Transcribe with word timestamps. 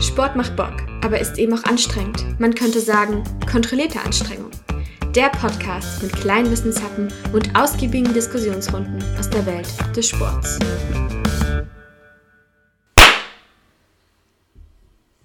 Sport 0.00 0.36
macht 0.36 0.54
Bock, 0.54 0.74
aber 1.02 1.18
ist 1.18 1.38
eben 1.38 1.58
auch 1.58 1.64
anstrengend. 1.64 2.24
Man 2.38 2.54
könnte 2.54 2.80
sagen, 2.80 3.24
kontrollierte 3.50 4.00
Anstrengung. 4.00 4.52
Der 5.16 5.28
Podcast 5.28 6.00
mit 6.04 6.12
kleinen 6.12 6.50
Wissenshappen 6.52 7.12
und 7.32 7.56
ausgiebigen 7.56 8.14
Diskussionsrunden 8.14 9.02
aus 9.18 9.28
der 9.28 9.44
Welt 9.44 9.66
des 9.96 10.08
Sports. 10.08 10.60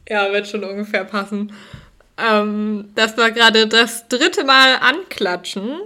Ja, 0.10 0.32
wird 0.32 0.48
schon 0.48 0.64
ungefähr 0.64 1.06
passen. 1.06 1.54
Ähm, 2.18 2.90
das 2.96 3.16
war 3.16 3.30
gerade 3.30 3.68
das 3.68 4.08
dritte 4.08 4.44
Mal 4.44 4.78
anklatschen, 4.78 5.82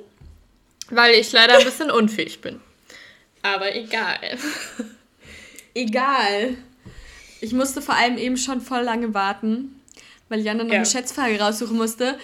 weil 0.89 1.15
ich 1.15 1.33
leider 1.33 1.57
ein 1.57 1.65
bisschen 1.65 1.91
unfähig 1.91 2.39
bin. 2.39 2.61
Aber 3.41 3.75
egal. 3.75 4.37
Egal. 5.73 6.57
Ich 7.41 7.53
musste 7.53 7.81
vor 7.81 7.95
allem 7.95 8.17
eben 8.17 8.37
schon 8.37 8.61
voll 8.61 8.81
lange 8.81 9.13
warten, 9.13 9.79
weil 10.29 10.41
Jana 10.41 10.63
noch 10.63 10.71
ja. 10.71 10.77
eine 10.77 10.85
Schätzfrage 10.85 11.39
raussuchen 11.39 11.77
musste. 11.77 12.17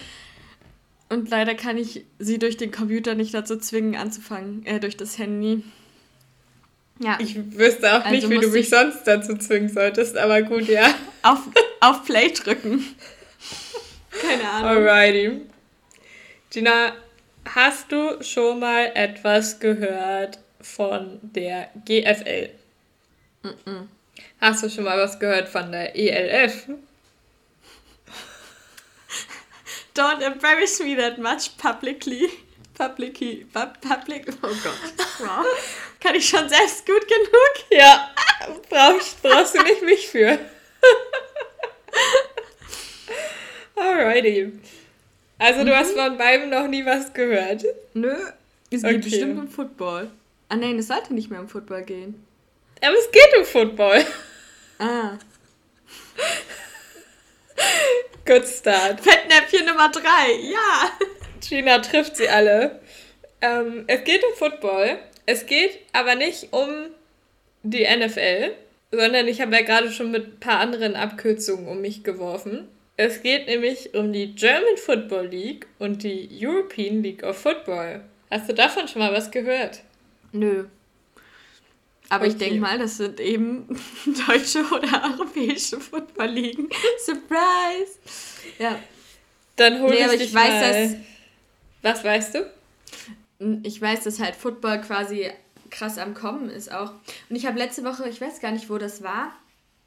Und 1.08 1.30
leider 1.30 1.54
kann 1.54 1.76
ich 1.76 2.04
sie 2.18 2.38
durch 2.38 2.56
den 2.56 2.72
Computer 2.72 3.14
nicht 3.14 3.34
dazu 3.34 3.56
zwingen, 3.56 3.94
anzufangen, 3.94 4.64
äh, 4.66 4.80
durch 4.80 4.96
das 4.96 5.18
Handy. 5.18 5.62
Ja. 6.98 7.18
Ich 7.20 7.36
wüsste 7.56 7.92
auch 7.92 8.04
also 8.04 8.10
nicht, 8.10 8.30
wie 8.30 8.38
du 8.38 8.48
mich 8.48 8.70
sonst 8.70 9.04
dazu 9.04 9.36
zwingen 9.36 9.68
solltest, 9.68 10.16
aber 10.16 10.42
gut, 10.42 10.68
ja. 10.68 10.94
auf, 11.22 11.40
auf 11.80 12.04
Play 12.04 12.30
drücken. 12.32 12.84
Keine 14.22 14.48
Ahnung. 14.48 14.68
Alrighty. 14.68 15.40
Gina, 16.50 16.92
hast 17.44 17.90
du 17.90 18.22
schon 18.22 18.60
mal 18.60 18.92
etwas 18.94 19.58
gehört 19.58 20.38
von 20.60 21.18
der 21.22 21.68
GFL? 21.84 22.50
Mm, 23.42 23.48
-mm. 23.48 23.86
Hast 24.44 24.62
du 24.62 24.68
schon 24.68 24.84
mal 24.84 24.98
was 24.98 25.18
gehört 25.18 25.48
von 25.48 25.72
der 25.72 25.96
ELF? 25.96 26.68
Don't 29.96 30.20
embarrass 30.20 30.78
me 30.80 30.94
that 30.96 31.16
much 31.16 31.56
publicly. 31.56 32.28
Publicly. 32.74 33.46
Public. 33.54 34.26
Oh 34.42 34.48
Gott. 34.48 35.08
Wow. 35.20 35.46
Kann 35.98 36.14
ich 36.14 36.28
schon 36.28 36.46
selbst 36.46 36.84
gut 36.84 37.08
genug? 37.08 37.70
Ja. 37.70 38.10
Brauchst, 38.68 39.22
brauchst 39.22 39.54
du 39.54 39.62
nicht 39.62 39.82
mich 39.82 40.08
für. 40.08 40.38
Alrighty. 43.76 44.52
Also, 45.38 45.64
du 45.64 45.70
mhm. 45.70 45.74
hast 45.74 45.92
von 45.92 46.18
beiden 46.18 46.50
noch 46.50 46.68
nie 46.68 46.84
was 46.84 47.14
gehört? 47.14 47.64
Nö. 47.94 48.14
Es 48.70 48.84
okay. 48.84 48.92
geht 48.92 49.04
bestimmt 49.04 49.38
um 49.38 49.48
Football. 49.48 50.10
Ah, 50.50 50.56
nein, 50.56 50.78
es 50.78 50.88
sollte 50.88 51.14
nicht 51.14 51.30
mehr 51.30 51.40
um 51.40 51.48
Football 51.48 51.84
gehen. 51.84 52.26
Aber 52.82 52.98
es 52.98 53.10
geht 53.10 53.38
um 53.38 53.46
Football. 53.46 54.04
Ah. 54.78 55.18
Good 58.24 58.46
start. 58.46 59.00
Fettnäpfchen 59.00 59.66
Nummer 59.66 59.90
3, 59.90 60.02
ja. 60.42 60.90
Gina 61.40 61.78
trifft 61.78 62.16
sie 62.16 62.28
alle. 62.28 62.80
Ähm, 63.40 63.84
es 63.86 64.02
geht 64.04 64.24
um 64.24 64.34
Football. 64.36 64.98
Es 65.26 65.46
geht 65.46 65.78
aber 65.92 66.14
nicht 66.14 66.52
um 66.52 66.86
die 67.62 67.84
NFL, 67.84 68.52
sondern 68.90 69.28
ich 69.28 69.40
habe 69.40 69.54
ja 69.54 69.62
gerade 69.62 69.90
schon 69.90 70.10
mit 70.10 70.26
ein 70.26 70.40
paar 70.40 70.60
anderen 70.60 70.96
Abkürzungen 70.96 71.68
um 71.68 71.80
mich 71.80 72.02
geworfen. 72.02 72.68
Es 72.96 73.22
geht 73.22 73.46
nämlich 73.46 73.94
um 73.94 74.12
die 74.12 74.34
German 74.34 74.76
Football 74.76 75.26
League 75.26 75.66
und 75.78 76.02
die 76.02 76.28
European 76.32 77.02
League 77.02 77.24
of 77.24 77.36
Football. 77.36 78.02
Hast 78.30 78.48
du 78.48 78.54
davon 78.54 78.88
schon 78.88 79.00
mal 79.00 79.12
was 79.12 79.30
gehört? 79.30 79.82
Nö. 80.32 80.66
Aber 82.10 82.24
okay. 82.24 82.32
ich 82.32 82.38
denke 82.38 82.60
mal, 82.60 82.78
das 82.78 82.98
sind 82.98 83.18
eben 83.20 83.66
deutsche 84.26 84.64
oder 84.64 85.12
europäische 85.12 85.80
Football-Ligen. 85.80 86.68
Surprise! 87.04 87.98
Ja. 88.58 88.78
Dann 89.56 89.80
hol 89.80 89.90
nee, 89.90 90.14
ich, 90.14 90.20
ich 90.20 90.34
weiß, 90.34 90.60
dass. 90.60 90.96
Was 91.82 92.04
weißt 92.04 92.34
du? 92.34 92.50
Ich 93.62 93.80
weiß, 93.80 94.04
dass 94.04 94.20
halt 94.20 94.36
Football 94.36 94.80
quasi 94.80 95.30
krass 95.70 95.98
am 95.98 96.14
Kommen 96.14 96.48
ist 96.48 96.72
auch. 96.72 96.92
Und 97.28 97.36
ich 97.36 97.46
habe 97.46 97.58
letzte 97.58 97.84
Woche, 97.84 98.08
ich 98.08 98.20
weiß 98.20 98.40
gar 98.40 98.52
nicht, 98.52 98.70
wo 98.70 98.78
das 98.78 99.02
war. 99.02 99.32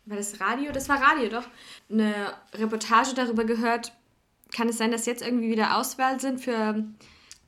War 0.05 0.17
das 0.17 0.39
Radio? 0.39 0.71
Das 0.71 0.89
war 0.89 1.01
Radio, 1.01 1.29
doch. 1.29 1.47
Eine 1.89 2.33
Reportage 2.53 3.13
darüber 3.15 3.45
gehört. 3.45 3.93
Kann 4.55 4.69
es 4.69 4.77
sein, 4.77 4.91
dass 4.91 5.05
jetzt 5.05 5.21
irgendwie 5.21 5.49
wieder 5.49 5.77
Auswahl 5.77 6.19
sind 6.19 6.39
für. 6.39 6.85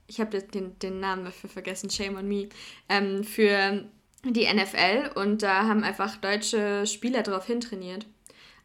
Ich 0.08 0.19
habe 0.19 0.41
den, 0.41 0.78
den 0.79 1.00
Namen 1.00 1.24
dafür 1.24 1.50
vergessen, 1.50 1.90
shame 1.90 2.18
on 2.18 2.28
me. 2.28 2.50
Ähm, 2.90 3.24
für 3.24 3.85
die 4.24 4.47
NFL 4.53 5.12
und 5.16 5.44
da 5.44 5.68
haben 5.68 5.84
einfach 5.84 6.18
deutsche 6.18 6.85
Spieler 6.85 7.24
drauf 7.24 7.46
hintrainiert. 7.46 8.06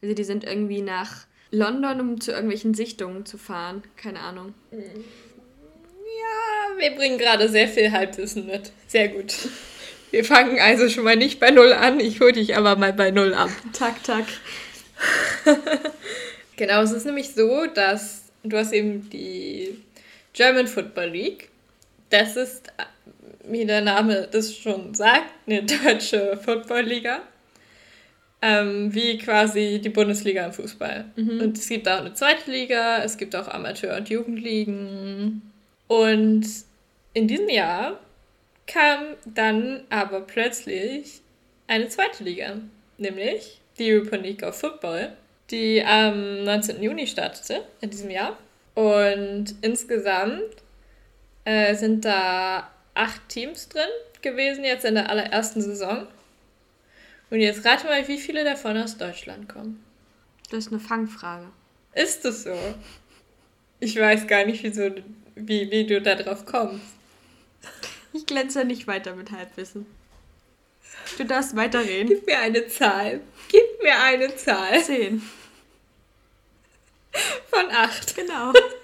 Also 0.02 0.14
die 0.14 0.24
sind 0.24 0.44
irgendwie 0.44 0.82
nach 0.82 1.26
London, 1.50 2.00
um 2.00 2.20
zu 2.20 2.32
irgendwelchen 2.32 2.74
Sichtungen 2.74 3.24
zu 3.24 3.38
fahren. 3.38 3.82
Keine 3.96 4.20
Ahnung. 4.20 4.54
Ja, 4.72 6.78
wir 6.78 6.90
bringen 6.96 7.18
gerade 7.18 7.48
sehr 7.48 7.68
viel 7.68 7.92
Halbwissen 7.92 8.46
mit. 8.46 8.72
Sehr 8.88 9.08
gut. 9.08 9.34
Wir 10.10 10.24
fangen 10.24 10.58
also 10.60 10.88
schon 10.88 11.04
mal 11.04 11.16
nicht 11.16 11.40
bei 11.40 11.50
Null 11.50 11.72
an. 11.72 12.00
Ich 12.00 12.20
hole 12.20 12.32
dich 12.32 12.56
aber 12.56 12.76
mal 12.76 12.92
bei 12.92 13.10
Null 13.10 13.34
ab. 13.34 13.50
Tak, 13.72 14.02
tak. 14.02 14.24
genau, 16.56 16.82
es 16.82 16.92
ist 16.92 17.06
nämlich 17.06 17.34
so, 17.34 17.66
dass 17.66 18.24
du 18.42 18.56
hast 18.56 18.72
eben 18.72 19.08
die 19.10 19.78
German 20.32 20.66
Football 20.66 21.10
League. 21.10 21.48
Das 22.10 22.36
ist 22.36 22.72
wie 23.48 23.64
der 23.64 23.80
Name 23.80 24.28
das 24.30 24.54
schon 24.56 24.94
sagt, 24.94 25.30
eine 25.46 25.62
deutsche 25.62 26.36
Footballliga. 26.36 27.20
Ähm, 28.42 28.94
wie 28.94 29.16
quasi 29.16 29.80
die 29.82 29.88
Bundesliga 29.88 30.44
im 30.44 30.52
Fußball. 30.52 31.06
Mhm. 31.16 31.40
Und 31.40 31.56
es 31.56 31.66
gibt 31.66 31.88
auch 31.88 32.00
eine 32.00 32.12
zweite 32.12 32.50
Liga, 32.50 33.02
es 33.02 33.16
gibt 33.16 33.34
auch 33.34 33.48
Amateur- 33.48 33.96
und 33.96 34.10
Jugendligen. 34.10 35.40
Und 35.88 36.44
in 37.14 37.26
diesem 37.26 37.48
Jahr 37.48 37.98
kam 38.66 38.98
dann 39.24 39.84
aber 39.88 40.20
plötzlich 40.20 41.22
eine 41.66 41.88
zweite 41.88 42.22
Liga, 42.22 42.56
nämlich 42.98 43.60
die 43.78 43.92
European 43.92 44.22
League 44.22 44.42
of 44.42 44.56
Football, 44.56 45.12
die 45.50 45.82
am 45.82 46.44
19. 46.44 46.82
Juni 46.82 47.06
startete 47.06 47.62
in 47.80 47.90
diesem 47.90 48.10
Jahr. 48.10 48.36
Und 48.74 49.54
insgesamt 49.62 50.56
äh, 51.44 51.74
sind 51.74 52.04
da 52.04 52.70
acht 52.94 53.28
Teams 53.28 53.68
drin 53.68 53.88
gewesen, 54.22 54.64
jetzt 54.64 54.84
in 54.84 54.94
der 54.94 55.10
allerersten 55.10 55.60
Saison. 55.60 56.06
Und 57.30 57.40
jetzt 57.40 57.64
rate 57.64 57.86
mal, 57.86 58.06
wie 58.08 58.18
viele 58.18 58.44
davon 58.44 58.76
aus 58.76 58.96
Deutschland 58.96 59.48
kommen. 59.48 59.84
Das 60.50 60.66
ist 60.66 60.72
eine 60.72 60.80
Fangfrage. 60.80 61.48
Ist 61.94 62.24
das 62.24 62.44
so? 62.44 62.56
Ich 63.80 63.98
weiß 63.98 64.26
gar 64.26 64.44
nicht, 64.44 64.62
wieso, 64.62 64.90
wie, 65.34 65.70
wie 65.70 65.86
du 65.86 66.00
da 66.00 66.14
drauf 66.14 66.46
kommst. 66.46 66.84
Ich 68.12 68.26
glänze 68.26 68.64
nicht 68.64 68.86
weiter 68.86 69.16
mit 69.16 69.32
Halbwissen. 69.32 69.86
Du 71.18 71.24
darfst 71.24 71.56
weiterreden. 71.56 72.08
Gib 72.08 72.26
mir 72.26 72.38
eine 72.38 72.66
Zahl. 72.68 73.20
Gib 73.48 73.82
mir 73.82 73.98
eine 74.00 74.34
Zahl. 74.36 74.82
Zehn. 74.82 75.22
Von 77.50 77.70
acht. 77.70 78.14
Genau. 78.16 78.52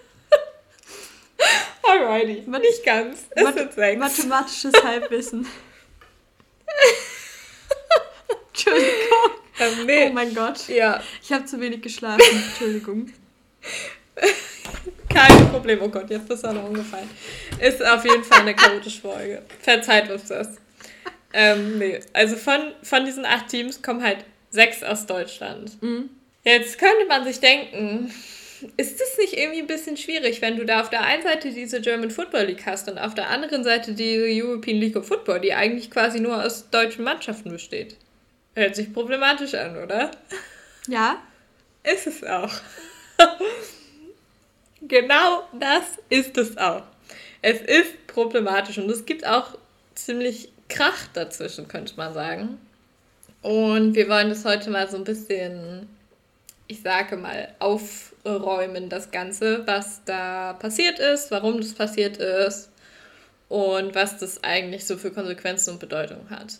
Alrighty, 1.90 2.44
Mat 2.46 2.62
nicht 2.62 2.84
ganz. 2.84 3.26
Es 3.30 3.42
Mat 3.42 3.54
sind 3.54 3.72
sechs. 3.72 3.98
Mathematisches 3.98 4.72
Halbwissen. 4.84 5.46
Entschuldigung. 8.48 9.30
Ähm, 9.58 9.86
nee. 9.86 10.06
Oh 10.08 10.12
mein 10.12 10.32
Gott. 10.34 10.68
Ja. 10.68 11.02
Ich 11.22 11.32
habe 11.32 11.44
zu 11.46 11.60
wenig 11.60 11.82
geschlafen. 11.82 12.22
Entschuldigung. 12.30 13.12
Kein 15.12 15.50
Problem. 15.50 15.80
Oh 15.82 15.88
Gott, 15.88 16.08
jetzt 16.10 16.30
du 16.44 16.48
auch 16.48 16.52
noch 16.52 16.68
umgefallen. 16.68 17.10
Ist 17.58 17.84
auf 17.84 18.04
jeden 18.04 18.22
Fall 18.22 18.42
eine 18.42 18.54
chaotische 18.54 19.00
Folge. 19.00 19.42
Verzeiht 19.60 20.10
uns 20.10 20.28
das. 20.28 20.58
Ähm, 21.32 21.78
nee. 21.78 21.98
Also 22.12 22.36
von, 22.36 22.72
von 22.82 23.04
diesen 23.04 23.24
acht 23.24 23.48
Teams 23.48 23.82
kommen 23.82 24.02
halt 24.02 24.24
sechs 24.50 24.84
aus 24.84 25.06
Deutschland. 25.06 25.82
Mhm. 25.82 26.10
Jetzt 26.44 26.78
könnte 26.78 27.06
man 27.08 27.24
sich 27.24 27.40
denken, 27.40 28.12
ist 28.76 29.00
das 29.00 29.18
nicht 29.18 29.36
irgendwie 29.36 29.60
ein 29.60 29.66
bisschen 29.66 29.96
schwierig, 29.96 30.42
wenn 30.42 30.56
du 30.56 30.64
da 30.64 30.80
auf 30.80 30.90
der 30.90 31.02
einen 31.02 31.22
Seite 31.22 31.50
diese 31.50 31.80
German 31.80 32.10
Football 32.10 32.46
League 32.46 32.66
hast 32.66 32.88
und 32.88 32.98
auf 32.98 33.14
der 33.14 33.30
anderen 33.30 33.64
Seite 33.64 33.92
die 33.92 34.42
European 34.42 34.78
League 34.78 34.96
of 34.96 35.06
Football, 35.06 35.40
die 35.40 35.54
eigentlich 35.54 35.90
quasi 35.90 36.20
nur 36.20 36.44
aus 36.44 36.70
deutschen 36.70 37.04
Mannschaften 37.04 37.50
besteht? 37.50 37.96
Hört 38.54 38.76
sich 38.76 38.92
problematisch 38.92 39.54
an, 39.54 39.76
oder? 39.76 40.10
Ja. 40.88 41.22
Ist 41.82 42.06
es 42.06 42.24
auch. 42.24 42.52
genau 44.82 45.44
das 45.58 45.84
ist 46.08 46.36
es 46.36 46.56
auch. 46.58 46.82
Es 47.42 47.60
ist 47.60 48.06
problematisch 48.06 48.78
und 48.78 48.90
es 48.90 49.06
gibt 49.06 49.26
auch 49.26 49.56
ziemlich 49.94 50.52
Krach 50.68 51.06
dazwischen, 51.14 51.68
könnte 51.68 51.94
man 51.96 52.12
sagen. 52.12 52.58
Und 53.42 53.94
wir 53.94 54.08
wollen 54.08 54.28
das 54.28 54.44
heute 54.44 54.70
mal 54.70 54.88
so 54.90 54.96
ein 54.96 55.04
bisschen, 55.04 55.88
ich 56.70 56.82
sage 56.82 57.16
mal, 57.16 57.48
auf 57.58 58.10
aufräumen, 58.24 58.88
das 58.88 59.10
Ganze, 59.10 59.66
was 59.66 60.02
da 60.04 60.52
passiert 60.54 60.98
ist, 60.98 61.30
warum 61.30 61.60
das 61.60 61.74
passiert 61.74 62.18
ist 62.18 62.70
und 63.48 63.94
was 63.94 64.18
das 64.18 64.44
eigentlich 64.44 64.84
so 64.84 64.96
für 64.96 65.10
Konsequenzen 65.10 65.70
und 65.70 65.80
Bedeutung 65.80 66.28
hat. 66.30 66.58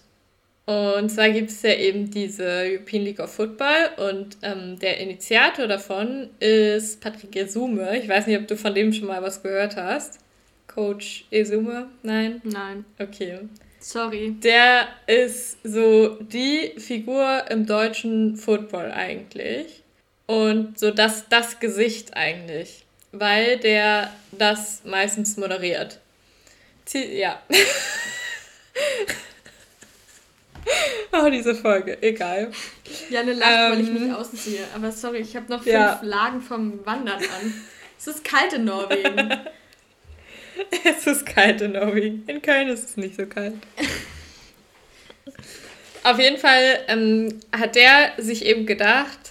Und 0.66 1.10
zwar 1.10 1.30
gibt 1.30 1.50
es 1.50 1.62
ja 1.62 1.74
eben 1.74 2.10
diese 2.10 2.44
European 2.44 3.02
League 3.02 3.20
of 3.20 3.32
Football 3.32 3.90
und 3.96 4.38
ähm, 4.42 4.78
der 4.78 4.98
Initiator 4.98 5.66
davon 5.66 6.28
ist 6.38 7.00
Patrick 7.00 7.34
Esume. 7.36 7.98
Ich 7.98 8.08
weiß 8.08 8.26
nicht, 8.26 8.38
ob 8.38 8.46
du 8.46 8.56
von 8.56 8.74
dem 8.74 8.92
schon 8.92 9.08
mal 9.08 9.22
was 9.22 9.42
gehört 9.42 9.76
hast. 9.76 10.20
Coach 10.68 11.26
Esume? 11.30 11.88
Nein? 12.02 12.40
Nein. 12.44 12.84
Okay. 13.00 13.40
Sorry. 13.80 14.36
Der 14.42 14.86
ist 15.06 15.58
so 15.64 16.16
die 16.20 16.74
Figur 16.76 17.44
im 17.50 17.66
deutschen 17.66 18.36
Football 18.36 18.92
eigentlich. 18.92 19.80
Und 20.31 20.79
so 20.79 20.93
das, 20.93 21.29
das 21.29 21.59
Gesicht 21.59 22.17
eigentlich. 22.17 22.85
Weil 23.11 23.59
der 23.59 24.12
das 24.31 24.82
meistens 24.85 25.37
moderiert. 25.37 25.99
Ja. 26.93 27.43
Oh, 31.12 31.29
diese 31.29 31.56
Folge, 31.56 32.00
egal. 32.03 32.53
Janne 33.09 33.32
lacht, 33.32 33.50
ähm, 33.50 33.73
weil 33.73 33.81
ich 33.81 33.91
mich 33.91 34.03
ähm, 34.03 34.15
ausziehe. 34.15 34.61
Aber 34.77 34.93
sorry, 34.93 35.19
ich 35.19 35.35
habe 35.35 35.50
noch 35.50 35.65
fünf 35.65 35.75
ja. 35.75 35.99
Lagen 36.03 36.41
vom 36.41 36.87
Wandern 36.87 37.19
an. 37.19 37.55
Es 37.99 38.06
ist 38.06 38.23
kalt 38.23 38.53
in 38.53 38.67
Norwegen. 38.67 39.19
es 40.85 41.09
ist 41.09 41.27
kalt 41.27 41.62
in 41.62 41.73
Norwegen. 41.73 42.23
In 42.29 42.41
Köln 42.41 42.69
ist 42.69 42.91
es 42.91 42.97
nicht 42.97 43.17
so 43.17 43.27
kalt. 43.27 43.55
Auf 46.05 46.21
jeden 46.21 46.38
Fall 46.38 46.85
ähm, 46.87 47.41
hat 47.50 47.75
der 47.75 48.12
sich 48.19 48.44
eben 48.44 48.67
gedacht, 48.67 49.30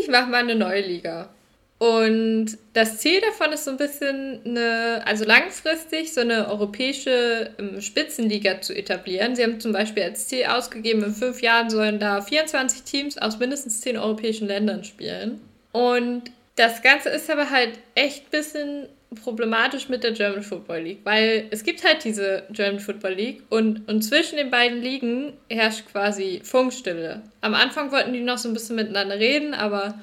ich 0.00 0.08
mache 0.08 0.30
mal 0.30 0.38
eine 0.38 0.54
neue 0.54 0.82
Liga. 0.82 1.30
Und 1.78 2.56
das 2.72 2.98
Ziel 2.98 3.20
davon 3.20 3.52
ist 3.52 3.64
so 3.64 3.70
ein 3.70 3.76
bisschen 3.76 4.40
eine, 4.46 5.02
also 5.04 5.26
langfristig 5.26 6.14
so 6.14 6.22
eine 6.22 6.48
europäische 6.48 7.50
ähm, 7.58 7.82
Spitzenliga 7.82 8.62
zu 8.62 8.74
etablieren. 8.74 9.36
Sie 9.36 9.42
haben 9.42 9.60
zum 9.60 9.72
Beispiel 9.72 10.04
als 10.04 10.26
Ziel 10.26 10.46
ausgegeben, 10.46 11.04
in 11.04 11.14
fünf 11.14 11.42
Jahren 11.42 11.68
sollen 11.68 11.98
da 11.98 12.22
24 12.22 12.82
Teams 12.82 13.18
aus 13.18 13.38
mindestens 13.38 13.82
zehn 13.82 13.98
europäischen 13.98 14.48
Ländern 14.48 14.84
spielen. 14.84 15.40
Und 15.72 16.22
das 16.56 16.80
Ganze 16.80 17.10
ist 17.10 17.28
aber 17.30 17.50
halt 17.50 17.78
echt 17.94 18.24
ein 18.24 18.30
bisschen 18.30 18.88
problematisch 19.14 19.88
mit 19.88 20.02
der 20.04 20.12
German 20.12 20.42
Football 20.42 20.80
League, 20.80 21.00
weil 21.04 21.46
es 21.50 21.62
gibt 21.62 21.84
halt 21.84 22.04
diese 22.04 22.44
German 22.50 22.80
Football 22.80 23.14
League 23.14 23.42
und, 23.50 23.88
und 23.88 24.02
zwischen 24.02 24.36
den 24.36 24.50
beiden 24.50 24.82
Ligen 24.82 25.34
herrscht 25.48 25.86
quasi 25.90 26.40
Funkstille. 26.42 27.22
Am 27.40 27.54
Anfang 27.54 27.92
wollten 27.92 28.12
die 28.12 28.20
noch 28.20 28.38
so 28.38 28.48
ein 28.48 28.54
bisschen 28.54 28.76
miteinander 28.76 29.18
reden, 29.18 29.54
aber 29.54 30.00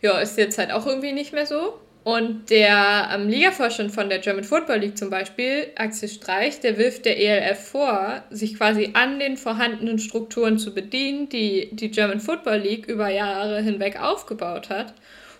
ja, 0.00 0.18
ist 0.18 0.38
jetzt 0.38 0.58
halt 0.58 0.72
auch 0.72 0.86
irgendwie 0.86 1.12
nicht 1.12 1.32
mehr 1.32 1.46
so. 1.46 1.78
Und 2.06 2.50
der 2.50 3.10
ähm, 3.12 3.28
Ligavorstand 3.28 3.90
von 3.90 4.08
der 4.08 4.20
German 4.20 4.44
Football 4.44 4.78
League 4.78 4.96
zum 4.96 5.10
Beispiel, 5.10 5.66
Axel 5.74 6.08
Streich, 6.08 6.60
der 6.60 6.78
wirft 6.78 7.04
der 7.04 7.18
ELF 7.18 7.58
vor, 7.58 8.22
sich 8.30 8.56
quasi 8.56 8.90
an 8.92 9.18
den 9.18 9.36
vorhandenen 9.36 9.98
Strukturen 9.98 10.56
zu 10.56 10.72
bedienen, 10.72 11.28
die 11.28 11.68
die 11.72 11.90
German 11.90 12.20
Football 12.20 12.58
League 12.58 12.86
über 12.86 13.08
Jahre 13.08 13.60
hinweg 13.60 14.00
aufgebaut 14.00 14.70
hat, 14.70 14.94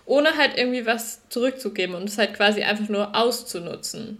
ohne 0.06 0.36
halt 0.36 0.56
irgendwie 0.56 0.86
was 0.86 1.28
zurückzugeben 1.28 1.94
und 1.94 2.08
es 2.08 2.16
halt 2.16 2.34
quasi 2.34 2.62
einfach 2.62 2.88
nur 2.88 3.14
auszunutzen, 3.14 4.18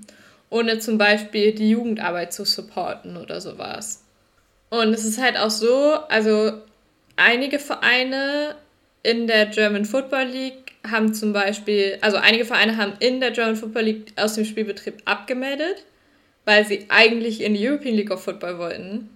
ohne 0.50 0.79
zum 0.79 0.99
Beispiel 0.99 1.53
die 1.53 1.71
Jugendarbeit 1.71 2.33
zu 2.33 2.44
supporten 2.44 3.17
oder 3.17 3.41
sowas. 3.41 4.03
Und 4.69 4.93
es 4.93 5.05
ist 5.05 5.21
halt 5.21 5.37
auch 5.37 5.50
so, 5.50 5.94
also 6.09 6.53
einige 7.15 7.59
Vereine 7.59 8.56
in 9.03 9.29
der 9.29 9.47
German 9.47 9.85
Football 9.85 10.25
League 10.25 10.73
haben 10.91 11.15
zum 11.15 11.33
Beispiel, 11.33 11.99
also 12.00 12.17
einige 12.17 12.44
Vereine 12.44 12.77
haben 12.77 12.94
in 12.99 13.21
der 13.21 13.31
German 13.31 13.56
Football 13.56 13.83
League 13.83 14.12
aus 14.17 14.35
dem 14.35 14.44
Spielbetrieb 14.44 15.03
abgemeldet, 15.05 15.85
weil 16.44 16.65
sie 16.65 16.87
eigentlich 16.88 17.41
in 17.41 17.55
die 17.55 17.69
European 17.69 17.94
League 17.94 18.11
of 18.11 18.23
Football 18.23 18.59
wollten, 18.59 19.11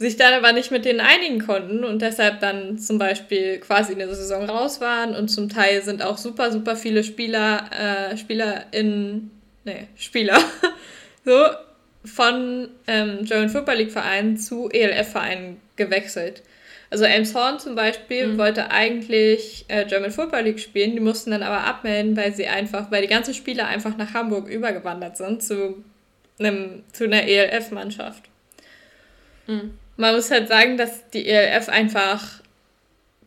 sich 0.00 0.16
dann 0.16 0.32
aber 0.32 0.54
nicht 0.54 0.70
mit 0.70 0.86
denen 0.86 1.00
einigen 1.00 1.44
konnten 1.44 1.84
und 1.84 2.00
deshalb 2.00 2.40
dann 2.40 2.78
zum 2.78 2.96
Beispiel 2.96 3.58
quasi 3.58 3.92
in 3.92 3.98
der 3.98 4.08
Saison 4.08 4.46
raus 4.46 4.80
waren 4.80 5.14
und 5.14 5.28
zum 5.28 5.50
Teil 5.50 5.82
sind 5.82 6.02
auch 6.02 6.16
super, 6.16 6.50
super 6.50 6.74
viele 6.74 7.04
Spieler, 7.04 7.68
äh, 7.70 8.16
Spieler 8.16 8.64
in, 8.72 9.30
nee, 9.66 9.88
Spieler, 9.96 10.38
so 11.26 11.44
von 12.02 12.68
ähm, 12.86 13.26
German 13.26 13.50
Football 13.50 13.74
League 13.76 13.92
Vereinen 13.92 14.38
zu 14.38 14.70
ELF 14.70 15.12
Vereinen 15.12 15.60
gewechselt. 15.76 16.42
Also 16.88 17.04
Elmshorn 17.04 17.58
zum 17.58 17.74
Beispiel 17.74 18.28
mhm. 18.28 18.38
wollte 18.38 18.70
eigentlich 18.70 19.66
äh, 19.68 19.84
German 19.84 20.10
Football 20.10 20.44
League 20.44 20.60
spielen, 20.60 20.92
die 20.92 21.00
mussten 21.00 21.30
dann 21.30 21.42
aber 21.42 21.64
abmelden, 21.64 22.16
weil 22.16 22.34
sie 22.34 22.46
einfach, 22.46 22.90
weil 22.90 23.02
die 23.02 23.08
ganzen 23.08 23.34
Spieler 23.34 23.66
einfach 23.66 23.98
nach 23.98 24.14
Hamburg 24.14 24.48
übergewandert 24.48 25.18
sind 25.18 25.42
zu, 25.42 25.84
einem, 26.38 26.84
zu 26.90 27.04
einer 27.04 27.22
ELF-Mannschaft. 27.24 28.30
Mhm. 29.46 29.74
Man 30.00 30.14
muss 30.14 30.30
halt 30.30 30.48
sagen, 30.48 30.78
dass 30.78 31.10
die 31.10 31.28
ELF 31.28 31.68
einfach 31.68 32.40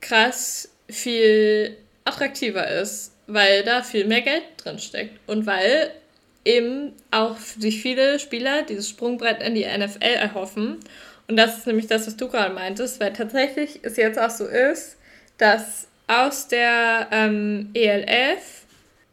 krass 0.02 0.70
viel 0.90 1.78
attraktiver 2.04 2.68
ist, 2.68 3.12
weil 3.28 3.64
da 3.64 3.84
viel 3.84 4.06
mehr 4.06 4.22
Geld 4.22 4.42
drin 4.58 4.80
steckt 4.80 5.20
und 5.28 5.46
weil 5.46 5.92
eben 6.44 6.94
auch 7.12 7.38
sich 7.38 7.80
viele 7.80 8.18
Spieler 8.18 8.64
dieses 8.64 8.90
Sprungbrett 8.90 9.44
in 9.44 9.54
die 9.54 9.66
NFL 9.66 10.16
erhoffen 10.16 10.80
und 11.28 11.38
das 11.38 11.60
ist 11.60 11.68
nämlich 11.68 11.86
das, 11.86 12.08
was 12.08 12.18
du 12.18 12.28
gerade 12.28 12.56
meintest, 12.56 13.00
weil 13.00 13.14
tatsächlich 13.14 13.80
es 13.84 13.96
jetzt 13.96 14.18
auch 14.18 14.32
so 14.32 14.48
ist, 14.48 14.98
dass 15.38 15.88
aus 16.08 16.48
der 16.48 17.08
ähm, 17.12 17.70
ELF 17.76 18.66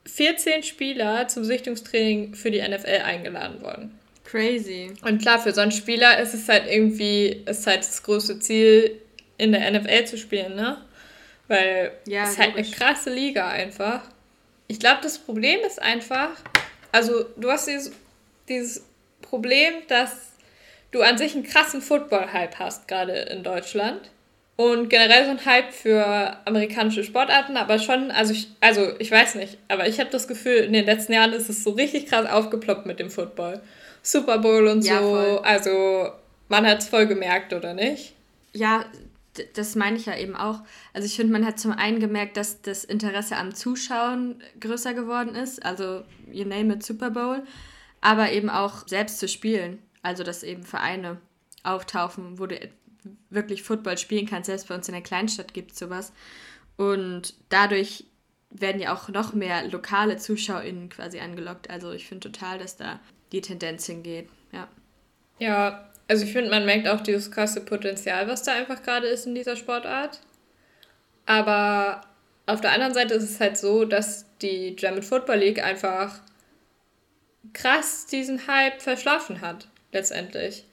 14 0.07 0.63
Spieler 0.63 1.29
zum 1.29 1.45
Sichtungstraining 1.45 2.35
für 2.35 2.51
die 2.51 2.63
NFL 2.63 3.03
eingeladen 3.05 3.61
wurden. 3.61 4.00
Crazy. 4.31 4.93
Und 5.03 5.21
klar, 5.21 5.41
für 5.41 5.53
so 5.53 5.61
einen 5.61 5.73
Spieler 5.73 6.21
ist 6.21 6.35
es 6.35 6.49
halt 6.49 6.65
irgendwie, 6.69 7.43
ist 7.47 7.67
halt 7.67 7.81
das 7.81 8.03
große 8.03 8.39
Ziel, 8.39 9.01
in 9.39 9.53
der 9.53 9.71
NFL 9.71 10.05
zu 10.05 10.19
spielen, 10.19 10.55
ne? 10.55 10.79
Weil 11.49 11.93
ja, 12.07 12.25
es 12.25 12.33
ist 12.33 12.39
halt 12.39 12.57
eine 12.57 12.71
krasse 12.71 13.11
Liga 13.11 13.49
einfach. 13.49 14.03
Ich 14.69 14.79
glaube, 14.79 15.01
das 15.03 15.19
Problem 15.19 15.61
ist 15.67 15.83
einfach, 15.83 16.31
also 16.93 17.25
du 17.37 17.51
hast 17.51 17.67
dieses, 17.67 17.93
dieses 18.49 18.85
Problem, 19.23 19.75
dass 19.89 20.33
du 20.93 21.03
an 21.03 21.19
sich 21.19 21.35
einen 21.35 21.43
krassen 21.43 21.83
Football-Hype 21.83 22.59
hast, 22.59 22.87
gerade 22.87 23.13
in 23.13 23.43
Deutschland. 23.43 24.11
Und 24.55 24.91
generell 24.91 25.25
so 25.25 25.31
ein 25.31 25.45
Hype 25.47 25.73
für 25.73 26.37
amerikanische 26.45 27.03
Sportarten, 27.03 27.57
aber 27.57 27.79
schon, 27.79 28.11
also 28.11 28.35
ich, 28.35 28.49
also 28.61 28.93
ich 28.99 29.11
weiß 29.11 29.37
nicht, 29.37 29.57
aber 29.69 29.89
ich 29.89 29.99
habe 29.99 30.11
das 30.11 30.29
Gefühl, 30.29 30.59
in 30.59 30.75
den 30.75 30.85
letzten 30.85 31.15
Jahren 31.15 31.33
ist 31.33 31.49
es 31.49 31.65
so 31.65 31.71
richtig 31.71 32.07
krass 32.07 32.29
aufgeploppt 32.29 32.85
mit 32.85 33.01
dem 33.01 33.11
Football. 33.11 33.63
Super 34.03 34.39
Bowl 34.39 34.67
und 34.67 34.83
ja, 34.83 35.01
so, 35.01 35.11
voll. 35.11 35.39
also 35.45 36.11
man 36.49 36.67
hat 36.67 36.79
es 36.79 36.89
voll 36.89 37.07
gemerkt, 37.07 37.53
oder 37.53 37.75
nicht? 37.75 38.15
Ja, 38.53 38.85
das 39.55 39.77
meine 39.77 39.97
ich 39.97 40.07
ja 40.07 40.17
eben 40.17 40.35
auch. 40.35 40.61
Also 40.93 41.07
ich 41.07 41.17
finde, 41.17 41.33
man 41.33 41.47
hat 41.47 41.59
zum 41.61 41.73
einen 41.73 42.01
gemerkt, 42.01 42.37
dass 42.37 42.63
das 42.63 42.85
Interesse 42.85 43.37
am 43.37 43.55
Zuschauen 43.55 44.43
größer 44.59 44.95
geworden 44.95 45.35
ist, 45.35 45.65
also 45.65 46.03
you 46.31 46.45
name 46.45 46.75
it 46.75 46.83
Super 46.85 47.11
Bowl, 47.11 47.45
aber 48.01 48.33
eben 48.33 48.51
auch 48.51 48.89
selbst 48.89 49.19
zu 49.19 49.29
spielen. 49.29 49.79
Also, 50.03 50.25
dass 50.25 50.43
eben 50.43 50.63
Vereine 50.63 51.19
auftauchen, 51.63 52.39
wo 52.39 52.47
du 52.47 52.59
wirklich 53.29 53.63
Football 53.63 53.99
spielen 53.99 54.27
kannst. 54.27 54.47
Selbst 54.47 54.69
bei 54.69 54.75
uns 54.75 54.89
in 54.89 54.95
der 54.95 55.03
Kleinstadt 55.03 55.55
gibt 55.55 55.73
es 55.73 55.79
sowas. 55.79 56.13
Und 56.77 57.35
dadurch 57.51 58.05
werden 58.51 58.81
ja 58.81 58.95
auch 58.95 59.09
noch 59.09 59.33
mehr 59.35 59.69
lokale 59.69 60.17
ZuschauerInnen 60.17 60.89
quasi 60.89 61.21
angelockt. 61.21 61.71
Also 61.71 61.93
ich 61.93 62.07
finde 62.07 62.31
total, 62.31 62.59
dass 62.59 62.77
da 62.77 62.99
die 63.33 63.41
Tendenz 63.41 63.87
hingeht. 63.87 64.29
Ja. 64.53 64.69
Ja, 65.39 65.91
also 66.09 66.25
ich 66.25 66.33
finde, 66.33 66.51
man 66.51 66.67
merkt 66.67 66.89
auch 66.89 67.01
dieses 67.01 67.31
krasse 67.31 67.61
Potenzial, 67.61 68.29
was 68.29 68.43
da 68.43 68.53
einfach 68.53 68.83
gerade 68.83 69.07
ist 69.07 69.27
in 69.27 69.35
dieser 69.35 69.57
Sportart. 69.57 70.21
Aber 71.27 72.01
auf 72.47 72.61
der 72.61 72.73
anderen 72.73 72.95
Seite 72.95 73.15
ist 73.15 73.25
es 73.25 73.41
halt 73.41 73.57
so, 73.57 73.85
dass 73.85 74.27
die 74.43 74.75
German 74.75 75.03
Football 75.03 75.39
League 75.39 75.63
einfach 75.63 76.21
krass 77.53 78.07
diesen 78.07 78.47
Hype 78.47 78.83
verschlafen 78.83 79.41
hat 79.41 79.69
letztendlich. 79.93 80.65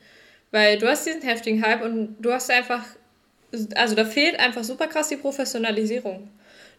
Weil 0.51 0.79
du 0.79 0.87
hast 0.87 1.05
diesen 1.05 1.21
heftigen 1.21 1.63
Hype 1.63 1.83
und 1.83 2.17
du 2.19 2.31
hast 2.31 2.49
einfach, 2.49 2.83
also 3.75 3.95
da 3.95 4.05
fehlt 4.05 4.39
einfach 4.39 4.63
super 4.63 4.87
krass 4.87 5.09
die 5.09 5.17
Professionalisierung. 5.17 6.29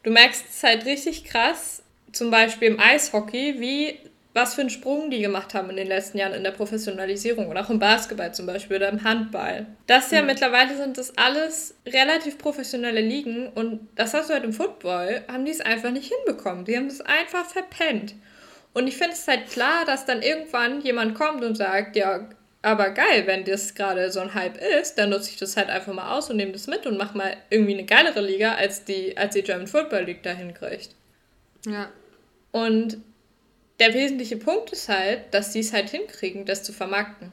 Du 0.03 0.11
merkst 0.11 0.45
es 0.51 0.63
halt 0.63 0.85
richtig 0.85 1.25
krass, 1.25 1.83
zum 2.13 2.31
Beispiel 2.31 2.69
im 2.69 2.81
Eishockey, 2.81 3.61
wie 3.61 3.99
was 4.39 4.55
für 4.55 4.61
einen 4.61 4.71
Sprung 4.71 5.11
die 5.11 5.21
gemacht 5.21 5.53
haben 5.55 5.69
in 5.71 5.77
den 5.77 5.89
letzten 5.89 6.19
Jahren 6.19 6.33
in 6.33 6.45
der 6.45 6.53
Professionalisierung 6.53 7.49
und 7.49 7.57
auch 7.57 7.71
im 7.71 7.79
Basketball 7.79 8.33
zum 8.33 8.47
Beispiel 8.47 8.77
oder 8.77 8.89
im 8.89 9.03
Handball. 9.03 9.67
Das 9.87 10.11
ja 10.11 10.21
mhm. 10.21 10.29
mittlerweile 10.29 10.77
sind 10.77 10.97
das 10.97 11.17
alles 11.19 11.75
relativ 11.87 12.39
professionelle 12.39 13.01
Ligen 13.01 13.49
und 13.49 13.89
das 13.97 14.15
hast 14.15 14.31
du 14.31 14.35
halt 14.35 14.45
im 14.45 14.53
Football, 14.53 15.23
haben 15.29 15.45
die 15.45 15.51
es 15.51 15.61
einfach 15.61 15.91
nicht 15.91 16.13
hinbekommen. 16.13 16.65
Die 16.65 16.77
haben 16.77 16.87
es 16.87 17.01
einfach 17.01 17.47
verpennt. 17.47 18.15
Und 18.75 18.87
ich 18.87 18.97
finde 18.97 19.15
es 19.15 19.27
halt 19.27 19.51
klar, 19.51 19.85
dass 19.85 20.07
dann 20.07 20.23
irgendwann 20.23 20.81
jemand 20.83 21.15
kommt 21.15 21.43
und 21.43 21.57
sagt, 21.57 21.97
ja, 21.97 22.29
aber 22.63 22.91
geil, 22.91 23.27
wenn 23.27 23.45
das 23.45 23.75
gerade 23.75 24.11
so 24.11 24.21
ein 24.21 24.35
Hype 24.35 24.59
ist, 24.81 24.99
dann 24.99 25.11
nutze 25.11 25.31
ich 25.31 25.37
das 25.37 25.57
halt 25.57 25.71
einfach 25.71 25.93
mal 25.93 26.17
aus 26.17 26.31
und 26.31 26.37
nehme 26.37 26.53
das 26.53 26.67
mit 26.67 26.87
und 26.87 26.97
mache 26.97 27.17
mal 27.17 27.37
irgendwie 27.51 27.75
eine 27.75 27.85
geilere 27.85 28.21
Liga, 28.21 28.55
als 28.55 28.85
die, 28.85 29.17
als 29.17 29.35
die 29.35 29.43
German 29.43 29.67
Football 29.67 30.05
League 30.05 30.23
dahin 30.23 30.55
kriegt. 30.55 30.91
Ja. 31.67 31.91
Und 32.53 32.99
der 33.79 33.95
wesentliche 33.95 34.37
Punkt 34.37 34.71
ist 34.71 34.89
halt, 34.89 35.33
dass 35.33 35.53
sie 35.53 35.61
es 35.61 35.73
halt 35.73 35.91
hinkriegen, 35.91 36.45
das 36.45 36.63
zu 36.63 36.73
vermarkten. 36.73 37.33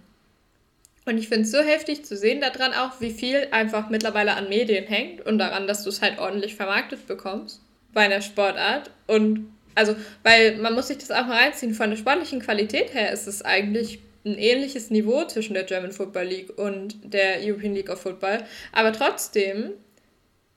Und 1.05 1.17
ich 1.17 1.27
finde 1.27 1.43
es 1.43 1.51
so 1.51 1.59
heftig 1.59 2.03
zu 2.03 2.17
sehen 2.17 2.41
daran 2.41 2.73
auch, 2.73 2.99
wie 2.99 3.11
viel 3.11 3.47
einfach 3.51 3.89
mittlerweile 3.89 4.33
an 4.33 4.49
Medien 4.49 4.85
hängt 4.85 5.25
und 5.25 5.37
daran, 5.37 5.67
dass 5.67 5.83
du 5.83 5.89
es 5.89 6.01
halt 6.01 6.17
ordentlich 6.17 6.55
vermarktet 6.55 7.07
bekommst 7.07 7.61
bei 7.93 8.01
einer 8.01 8.21
Sportart. 8.21 8.89
Und 9.05 9.51
also, 9.75 9.95
weil 10.23 10.57
man 10.57 10.73
muss 10.73 10.87
sich 10.87 10.97
das 10.97 11.11
auch 11.11 11.27
mal 11.27 11.37
reinziehen, 11.37 11.75
von 11.75 11.91
der 11.91 11.97
sportlichen 11.97 12.41
Qualität 12.41 12.93
her 12.93 13.11
ist 13.11 13.27
es 13.27 13.43
eigentlich 13.43 13.99
ein 14.25 14.37
ähnliches 14.37 14.89
Niveau 14.89 15.25
zwischen 15.25 15.53
der 15.53 15.63
German 15.63 15.91
Football 15.91 16.25
League 16.25 16.57
und 16.57 16.95
der 17.03 17.37
European 17.41 17.75
League 17.75 17.89
of 17.89 18.01
Football. 18.01 18.43
Aber 18.71 18.91
trotzdem 18.91 19.73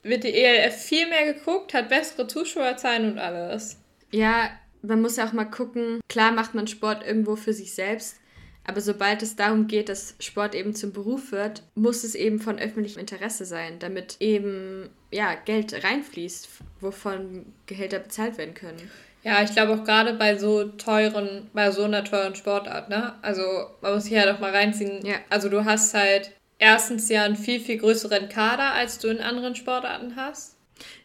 wird 0.01 0.23
die 0.23 0.33
ELF 0.33 0.75
viel 0.75 1.07
mehr 1.07 1.33
geguckt, 1.33 1.73
hat 1.73 1.89
bessere 1.89 2.25
Zuschauerzahlen 2.25 3.11
und 3.11 3.19
alles. 3.19 3.77
Ja, 4.11 4.49
man 4.81 5.01
muss 5.01 5.17
ja 5.17 5.27
auch 5.27 5.33
mal 5.33 5.45
gucken, 5.45 5.99
klar 6.07 6.31
macht 6.31 6.55
man 6.55 6.67
Sport 6.67 7.05
irgendwo 7.05 7.35
für 7.35 7.53
sich 7.53 7.73
selbst, 7.73 8.17
aber 8.65 8.81
sobald 8.81 9.23
es 9.23 9.35
darum 9.35 9.67
geht, 9.67 9.89
dass 9.89 10.15
Sport 10.19 10.53
eben 10.53 10.75
zum 10.75 10.93
Beruf 10.93 11.31
wird, 11.31 11.63
muss 11.75 12.03
es 12.03 12.13
eben 12.13 12.39
von 12.39 12.59
öffentlichem 12.59 12.99
Interesse 12.99 13.45
sein, 13.45 13.79
damit 13.79 14.17
eben 14.19 14.89
ja, 15.11 15.33
Geld 15.33 15.83
reinfließt, 15.83 16.47
wovon 16.79 17.47
Gehälter 17.65 17.99
bezahlt 17.99 18.37
werden 18.37 18.53
können. 18.53 18.91
Ja, 19.23 19.41
ich 19.43 19.51
glaube 19.51 19.73
auch 19.73 19.83
gerade 19.83 20.13
bei 20.13 20.37
so 20.37 20.65
teuren, 20.65 21.49
bei 21.53 21.71
so 21.71 21.83
einer 21.83 22.03
teuren 22.03 22.35
Sportart, 22.35 22.89
ne? 22.89 23.15
Also 23.21 23.41
man 23.81 23.95
muss 23.95 24.05
hier 24.05 24.19
ja 24.19 24.31
doch 24.31 24.39
mal 24.39 24.51
reinziehen. 24.51 25.05
Ja. 25.05 25.15
Also 25.29 25.49
du 25.49 25.65
hast 25.65 25.93
halt 25.93 26.31
erstens 26.57 27.09
ja 27.09 27.23
einen 27.23 27.35
viel, 27.35 27.59
viel 27.59 27.79
größeren 27.79 28.29
Kader, 28.29 28.73
als 28.73 28.99
du 28.99 29.07
in 29.07 29.19
anderen 29.19 29.55
Sportarten 29.55 30.15
hast. 30.15 30.57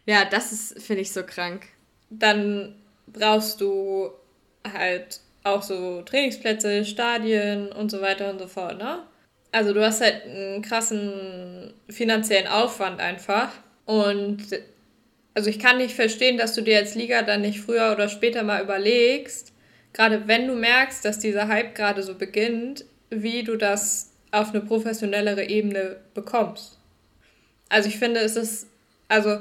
Ja, 0.05 0.23
das 0.23 0.51
ist, 0.51 0.81
finde 0.81 1.01
ich, 1.01 1.11
so 1.11 1.23
krank. 1.23 1.65
Dann 2.09 2.75
brauchst 3.07 3.61
du 3.61 4.11
halt 4.73 5.19
auch 5.43 5.61
so 5.61 6.01
Trainingsplätze, 6.01 6.85
Stadien 6.85 7.71
und 7.71 7.91
so 7.91 8.01
weiter 8.01 8.29
und 8.29 8.39
so 8.39 8.47
fort, 8.47 8.77
ne? 8.77 9.03
Also 9.51 9.73
du 9.73 9.85
hast 9.85 10.01
halt 10.01 10.25
einen 10.25 10.61
krassen 10.61 11.73
finanziellen 11.89 12.47
Aufwand 12.47 12.99
einfach. 12.99 13.49
Und 13.85 14.43
also 15.33 15.49
ich 15.49 15.59
kann 15.59 15.77
nicht 15.77 15.95
verstehen, 15.95 16.37
dass 16.37 16.55
du 16.55 16.61
dir 16.61 16.77
als 16.77 16.95
Liga 16.95 17.21
dann 17.21 17.41
nicht 17.41 17.61
früher 17.61 17.91
oder 17.93 18.09
später 18.09 18.43
mal 18.43 18.61
überlegst, 18.61 19.53
gerade 19.93 20.27
wenn 20.27 20.47
du 20.47 20.55
merkst, 20.55 21.05
dass 21.05 21.19
dieser 21.19 21.47
Hype 21.47 21.75
gerade 21.75 22.03
so 22.03 22.15
beginnt, 22.15 22.85
wie 23.09 23.43
du 23.43 23.55
das 23.55 24.11
auf 24.31 24.49
eine 24.49 24.61
professionellere 24.61 25.45
Ebene 25.45 25.97
bekommst. 26.13 26.77
Also 27.69 27.87
ich 27.87 27.97
finde, 27.97 28.19
es 28.19 28.35
ist, 28.35 28.67
also 29.07 29.39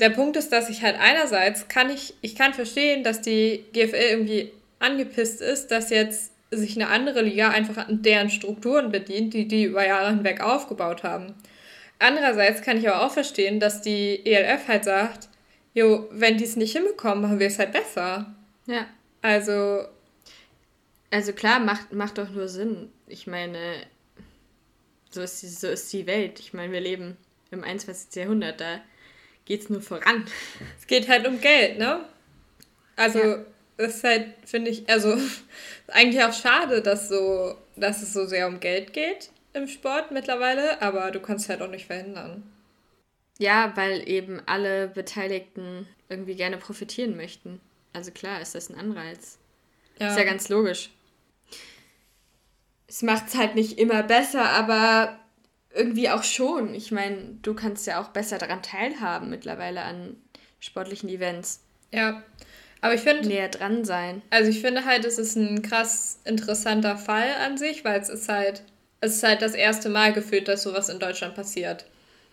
der 0.00 0.10
Punkt 0.10 0.36
ist, 0.36 0.50
dass 0.50 0.70
ich 0.70 0.82
halt 0.82 0.96
einerseits 0.98 1.68
kann 1.68 1.90
ich, 1.90 2.14
ich 2.22 2.34
kann 2.34 2.54
verstehen, 2.54 3.04
dass 3.04 3.20
die 3.20 3.64
GFL 3.72 4.10
irgendwie 4.10 4.52
angepisst 4.78 5.40
ist, 5.40 5.70
dass 5.70 5.90
jetzt 5.90 6.32
sich 6.50 6.74
eine 6.76 6.88
andere 6.88 7.22
Liga 7.22 7.50
einfach 7.50 7.88
an 7.88 8.02
deren 8.02 8.30
Strukturen 8.30 8.90
bedient, 8.90 9.34
die 9.34 9.46
die 9.46 9.64
über 9.64 9.86
Jahre 9.86 10.10
hinweg 10.10 10.40
aufgebaut 10.40 11.04
haben. 11.04 11.34
Andererseits 11.98 12.62
kann 12.62 12.78
ich 12.78 12.88
aber 12.88 13.06
auch 13.06 13.12
verstehen, 13.12 13.60
dass 13.60 13.82
die 13.82 14.24
ELF 14.24 14.66
halt 14.68 14.84
sagt, 14.84 15.28
jo, 15.74 16.08
wenn 16.10 16.38
die 16.38 16.44
es 16.44 16.56
nicht 16.56 16.72
hinbekommen, 16.72 17.22
machen 17.22 17.38
wir 17.38 17.46
es 17.46 17.58
halt 17.58 17.72
besser. 17.72 18.34
Ja. 18.66 18.86
Also. 19.22 19.84
Also 21.12 21.32
klar, 21.32 21.60
macht, 21.60 21.92
macht 21.92 22.18
doch 22.18 22.30
nur 22.30 22.48
Sinn. 22.48 22.90
Ich 23.06 23.26
meine, 23.26 23.58
so 25.10 25.20
ist, 25.20 25.42
die, 25.42 25.48
so 25.48 25.68
ist 25.68 25.92
die 25.92 26.06
Welt. 26.06 26.40
Ich 26.40 26.54
meine, 26.54 26.72
wir 26.72 26.80
leben 26.80 27.16
im 27.50 27.64
21. 27.64 28.14
Jahrhundert, 28.14 28.60
da 28.60 28.80
geht 29.50 29.62
es 29.62 29.68
nur 29.68 29.82
voran. 29.82 30.24
Es 30.78 30.86
geht 30.86 31.08
halt 31.08 31.26
um 31.26 31.40
Geld, 31.40 31.78
ne? 31.78 32.04
Also, 32.96 33.18
ja. 33.18 33.44
das 33.76 33.96
ist 33.96 34.04
halt, 34.04 34.34
finde 34.44 34.70
ich, 34.70 34.88
also 34.88 35.16
eigentlich 35.88 36.22
auch 36.22 36.32
schade, 36.32 36.82
dass, 36.82 37.08
so, 37.08 37.56
dass 37.76 38.02
es 38.02 38.12
so 38.12 38.26
sehr 38.26 38.46
um 38.46 38.60
Geld 38.60 38.92
geht 38.92 39.30
im 39.52 39.66
Sport 39.66 40.12
mittlerweile, 40.12 40.80
aber 40.80 41.10
du 41.10 41.18
kannst 41.18 41.44
es 41.44 41.48
halt 41.48 41.62
auch 41.62 41.70
nicht 41.70 41.86
verhindern. 41.86 42.44
Ja, 43.38 43.72
weil 43.74 44.08
eben 44.08 44.40
alle 44.46 44.86
Beteiligten 44.86 45.88
irgendwie 46.08 46.36
gerne 46.36 46.56
profitieren 46.56 47.16
möchten. 47.16 47.60
Also 47.92 48.12
klar, 48.12 48.40
ist 48.40 48.54
das 48.54 48.70
ein 48.70 48.78
Anreiz. 48.78 49.38
Ja. 49.98 50.10
Ist 50.10 50.18
ja 50.18 50.24
ganz 50.24 50.48
logisch 50.48 50.90
es 52.90 53.02
macht 53.02 53.28
es 53.28 53.36
halt 53.36 53.54
nicht 53.54 53.78
immer 53.78 54.02
besser, 54.02 54.50
aber 54.50 55.16
irgendwie 55.74 56.08
auch 56.10 56.22
schon. 56.22 56.74
Ich 56.74 56.90
meine, 56.90 57.16
du 57.42 57.54
kannst 57.54 57.86
ja 57.86 58.00
auch 58.00 58.08
besser 58.08 58.38
daran 58.38 58.62
teilhaben 58.62 59.30
mittlerweile 59.30 59.82
an 59.82 60.16
sportlichen 60.58 61.08
Events. 61.08 61.60
Ja, 61.92 62.22
aber 62.80 62.94
ich 62.94 63.00
finde. 63.00 63.28
Näher 63.28 63.48
dran 63.48 63.84
sein. 63.84 64.22
Also 64.30 64.50
ich 64.50 64.60
finde 64.60 64.84
halt, 64.84 65.04
es 65.04 65.18
ist 65.18 65.36
ein 65.36 65.62
krass 65.62 66.20
interessanter 66.24 66.96
Fall 66.96 67.28
an 67.44 67.58
sich, 67.58 67.84
weil 67.84 68.00
es 68.00 68.08
ist 68.08 68.28
halt, 68.28 68.62
es 69.00 69.16
ist 69.16 69.22
halt 69.22 69.42
das 69.42 69.54
erste 69.54 69.88
Mal 69.88 70.12
gefühlt, 70.12 70.48
dass 70.48 70.62
sowas 70.62 70.88
in 70.88 70.98
Deutschland 70.98 71.34
passiert. 71.34 71.86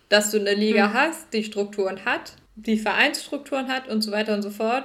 Dass 0.08 0.30
du 0.30 0.38
eine 0.38 0.54
Liga 0.54 0.86
hm. 0.86 0.94
hast, 0.94 1.32
die 1.32 1.44
Strukturen 1.44 2.04
hat, 2.04 2.32
die 2.56 2.78
Vereinsstrukturen 2.78 3.68
hat 3.68 3.88
und 3.88 4.02
so 4.02 4.10
weiter 4.10 4.34
und 4.34 4.42
so 4.42 4.50
fort. 4.50 4.84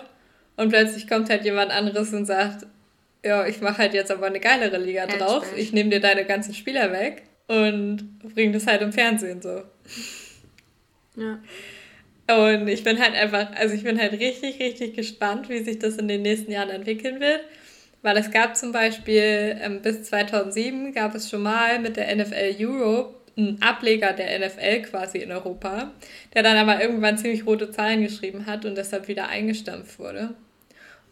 Und 0.57 0.69
plötzlich 0.69 1.07
kommt 1.07 1.29
halt 1.29 1.45
jemand 1.45 1.71
anderes 1.71 2.13
und 2.13 2.25
sagt, 2.25 2.67
ja, 3.25 3.47
ich 3.47 3.61
mache 3.61 3.79
halt 3.79 3.93
jetzt 3.93 4.11
aber 4.11 4.27
eine 4.27 4.39
geilere 4.39 4.77
Liga 4.77 5.07
drauf. 5.07 5.45
Ich 5.55 5.71
nehme 5.71 5.89
dir 5.89 6.01
deine 6.01 6.25
ganzen 6.25 6.53
Spieler 6.53 6.91
weg 6.91 7.23
und 7.47 8.19
bringe 8.33 8.53
das 8.53 8.67
halt 8.67 8.81
im 8.81 8.93
Fernsehen 8.93 9.41
so. 9.41 9.63
Ja. 11.15 11.39
Und 12.27 12.67
ich 12.67 12.83
bin 12.83 12.99
halt 12.99 13.15
einfach, 13.15 13.51
also 13.55 13.75
ich 13.75 13.83
bin 13.83 13.99
halt 13.99 14.13
richtig, 14.13 14.59
richtig 14.59 14.95
gespannt, 14.95 15.49
wie 15.49 15.63
sich 15.63 15.79
das 15.79 15.97
in 15.97 16.07
den 16.07 16.21
nächsten 16.21 16.51
Jahren 16.51 16.69
entwickeln 16.69 17.19
wird. 17.19 17.41
Weil 18.01 18.17
es 18.17 18.31
gab 18.31 18.55
zum 18.55 18.71
Beispiel 18.71 19.57
ähm, 19.61 19.81
bis 19.81 20.03
2007 20.03 20.93
gab 20.93 21.15
es 21.15 21.29
schon 21.29 21.41
mal 21.41 21.79
mit 21.79 21.95
der 21.97 22.13
NFL 22.15 22.55
Europe 22.59 23.15
einen 23.35 23.61
Ableger 23.61 24.13
der 24.13 24.39
NFL 24.39 24.83
quasi 24.83 25.19
in 25.19 25.31
Europa, 25.31 25.91
der 26.33 26.43
dann 26.43 26.57
aber 26.57 26.81
irgendwann 26.81 27.17
ziemlich 27.17 27.45
rote 27.45 27.71
Zahlen 27.71 28.03
geschrieben 28.03 28.45
hat 28.45 28.65
und 28.65 28.77
deshalb 28.77 29.07
wieder 29.07 29.27
eingestampft 29.27 29.99
wurde. 29.99 30.35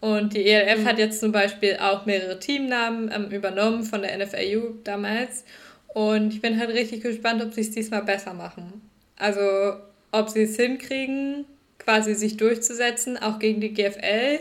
Und 0.01 0.33
die 0.33 0.45
ELF 0.45 0.81
mhm. 0.81 0.85
hat 0.85 0.97
jetzt 0.97 1.19
zum 1.19 1.31
Beispiel 1.31 1.77
auch 1.79 2.05
mehrere 2.05 2.39
Teamnamen 2.39 3.11
ähm, 3.13 3.29
übernommen 3.29 3.83
von 3.83 4.01
der 4.01 4.17
NFLU 4.17 4.75
damals. 4.83 5.45
Und 5.93 6.33
ich 6.33 6.41
bin 6.41 6.59
halt 6.59 6.69
richtig 6.69 7.01
gespannt, 7.01 7.43
ob 7.43 7.53
sie 7.53 7.61
es 7.61 7.71
diesmal 7.71 8.03
besser 8.03 8.33
machen. 8.33 8.81
Also, 9.17 9.75
ob 10.11 10.29
sie 10.29 10.43
es 10.43 10.55
hinkriegen, 10.55 11.45
quasi 11.79 12.13
sich 12.15 12.37
durchzusetzen, 12.37 13.17
auch 13.17 13.39
gegen 13.39 13.61
die 13.61 13.73
GFL. 13.73 14.39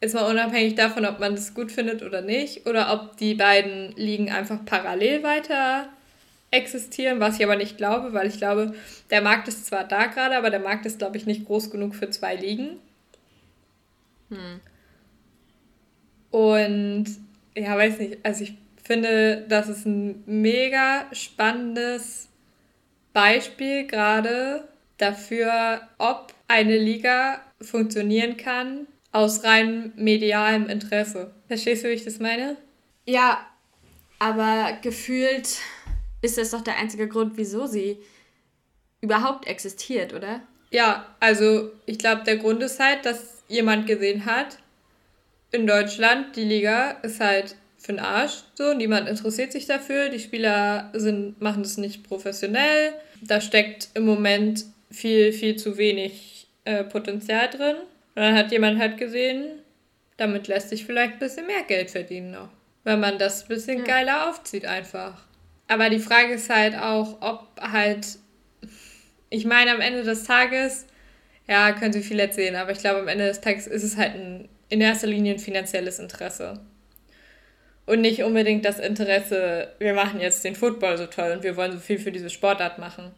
Ist 0.00 0.14
mal 0.14 0.30
unabhängig 0.30 0.74
davon, 0.74 1.04
ob 1.04 1.20
man 1.20 1.34
das 1.34 1.54
gut 1.54 1.70
findet 1.70 2.02
oder 2.02 2.22
nicht. 2.22 2.66
Oder 2.66 2.92
ob 2.92 3.16
die 3.16 3.34
beiden 3.34 3.94
Ligen 3.96 4.30
einfach 4.30 4.64
parallel 4.64 5.22
weiter 5.22 5.88
existieren, 6.50 7.20
was 7.20 7.36
ich 7.36 7.44
aber 7.44 7.56
nicht 7.56 7.76
glaube, 7.76 8.12
weil 8.12 8.26
ich 8.26 8.38
glaube, 8.38 8.74
der 9.10 9.22
Markt 9.22 9.46
ist 9.46 9.66
zwar 9.66 9.84
da 9.84 10.06
gerade, 10.06 10.36
aber 10.36 10.50
der 10.50 10.58
Markt 10.58 10.84
ist, 10.84 10.98
glaube 10.98 11.16
ich, 11.16 11.26
nicht 11.26 11.46
groß 11.46 11.70
genug 11.70 11.94
für 11.94 12.10
zwei 12.10 12.34
Ligen. 12.34 12.78
Hm. 14.30 14.60
Und 16.30 17.06
ja, 17.56 17.76
weiß 17.76 17.98
nicht, 17.98 18.18
also 18.24 18.44
ich 18.44 18.54
finde, 18.90 19.46
das 19.48 19.68
ist 19.68 19.86
ein 19.86 20.24
mega 20.26 21.06
spannendes 21.12 22.28
Beispiel 23.12 23.86
gerade 23.86 24.66
dafür, 24.98 25.82
ob 25.98 26.34
eine 26.48 26.76
Liga 26.76 27.40
funktionieren 27.62 28.36
kann 28.36 28.88
aus 29.12 29.44
rein 29.44 29.92
medialem 29.94 30.68
Interesse. 30.68 31.30
Verstehst 31.46 31.84
du, 31.84 31.88
wie 31.88 31.92
ich 31.92 32.04
das 32.04 32.18
meine? 32.18 32.56
Ja, 33.06 33.46
aber 34.18 34.76
gefühlt 34.82 35.58
ist 36.20 36.36
das 36.36 36.50
doch 36.50 36.62
der 36.62 36.76
einzige 36.76 37.06
Grund, 37.06 37.36
wieso 37.36 37.68
sie 37.68 37.98
überhaupt 39.00 39.46
existiert, 39.46 40.14
oder? 40.14 40.40
Ja, 40.72 41.06
also 41.20 41.70
ich 41.86 41.98
glaube, 41.98 42.24
der 42.24 42.38
Grund 42.38 42.60
ist 42.60 42.80
halt, 42.80 43.06
dass 43.06 43.44
jemand 43.46 43.86
gesehen 43.86 44.26
hat, 44.26 44.58
in 45.52 45.68
Deutschland, 45.68 46.34
die 46.34 46.44
Liga 46.44 46.90
ist 47.02 47.20
halt 47.20 47.54
für 47.80 47.92
den 47.92 48.00
Arsch. 48.00 48.42
So, 48.54 48.74
niemand 48.74 49.08
interessiert 49.08 49.52
sich 49.52 49.66
dafür. 49.66 50.10
Die 50.10 50.20
Spieler 50.20 50.90
sind, 50.92 51.40
machen 51.40 51.62
das 51.62 51.78
nicht 51.78 52.04
professionell. 52.04 52.92
Da 53.22 53.40
steckt 53.40 53.88
im 53.94 54.04
Moment 54.04 54.64
viel, 54.90 55.32
viel 55.32 55.56
zu 55.56 55.78
wenig 55.78 56.46
äh, 56.64 56.84
Potenzial 56.84 57.48
drin. 57.48 57.76
Und 58.14 58.22
dann 58.22 58.34
hat 58.34 58.52
jemand 58.52 58.78
halt 58.78 58.98
gesehen, 58.98 59.44
damit 60.18 60.46
lässt 60.46 60.68
sich 60.68 60.84
vielleicht 60.84 61.14
ein 61.14 61.18
bisschen 61.18 61.46
mehr 61.46 61.62
Geld 61.66 61.90
verdienen 61.90 62.32
noch. 62.32 62.50
Wenn 62.84 63.00
man 63.00 63.18
das 63.18 63.42
ein 63.42 63.48
bisschen 63.48 63.78
ja. 63.78 63.84
geiler 63.84 64.28
aufzieht 64.28 64.66
einfach. 64.66 65.24
Aber 65.68 65.88
die 65.88 66.00
Frage 66.00 66.34
ist 66.34 66.50
halt 66.50 66.76
auch, 66.76 67.22
ob 67.22 67.48
halt, 67.60 68.18
ich 69.30 69.46
meine, 69.46 69.72
am 69.72 69.80
Ende 69.80 70.02
des 70.02 70.24
Tages 70.24 70.86
ja, 71.48 71.72
können 71.72 71.92
Sie 71.92 72.02
viel 72.02 72.20
erzählen, 72.20 72.54
aber 72.54 72.70
ich 72.70 72.78
glaube, 72.78 73.00
am 73.00 73.08
Ende 73.08 73.26
des 73.26 73.40
Tages 73.40 73.66
ist 73.66 73.82
es 73.82 73.96
halt 73.96 74.14
ein, 74.14 74.48
in 74.68 74.80
erster 74.80 75.08
Linie 75.08 75.34
ein 75.34 75.38
finanzielles 75.40 75.98
Interesse. 75.98 76.60
Und 77.90 78.02
nicht 78.02 78.22
unbedingt 78.22 78.64
das 78.64 78.78
Interesse, 78.78 79.66
wir 79.80 79.94
machen 79.94 80.20
jetzt 80.20 80.44
den 80.44 80.54
Football 80.54 80.96
so 80.96 81.06
toll 81.06 81.32
und 81.32 81.42
wir 81.42 81.56
wollen 81.56 81.72
so 81.72 81.78
viel 81.78 81.98
für 81.98 82.12
diese 82.12 82.30
Sportart 82.30 82.78
machen. 82.78 83.10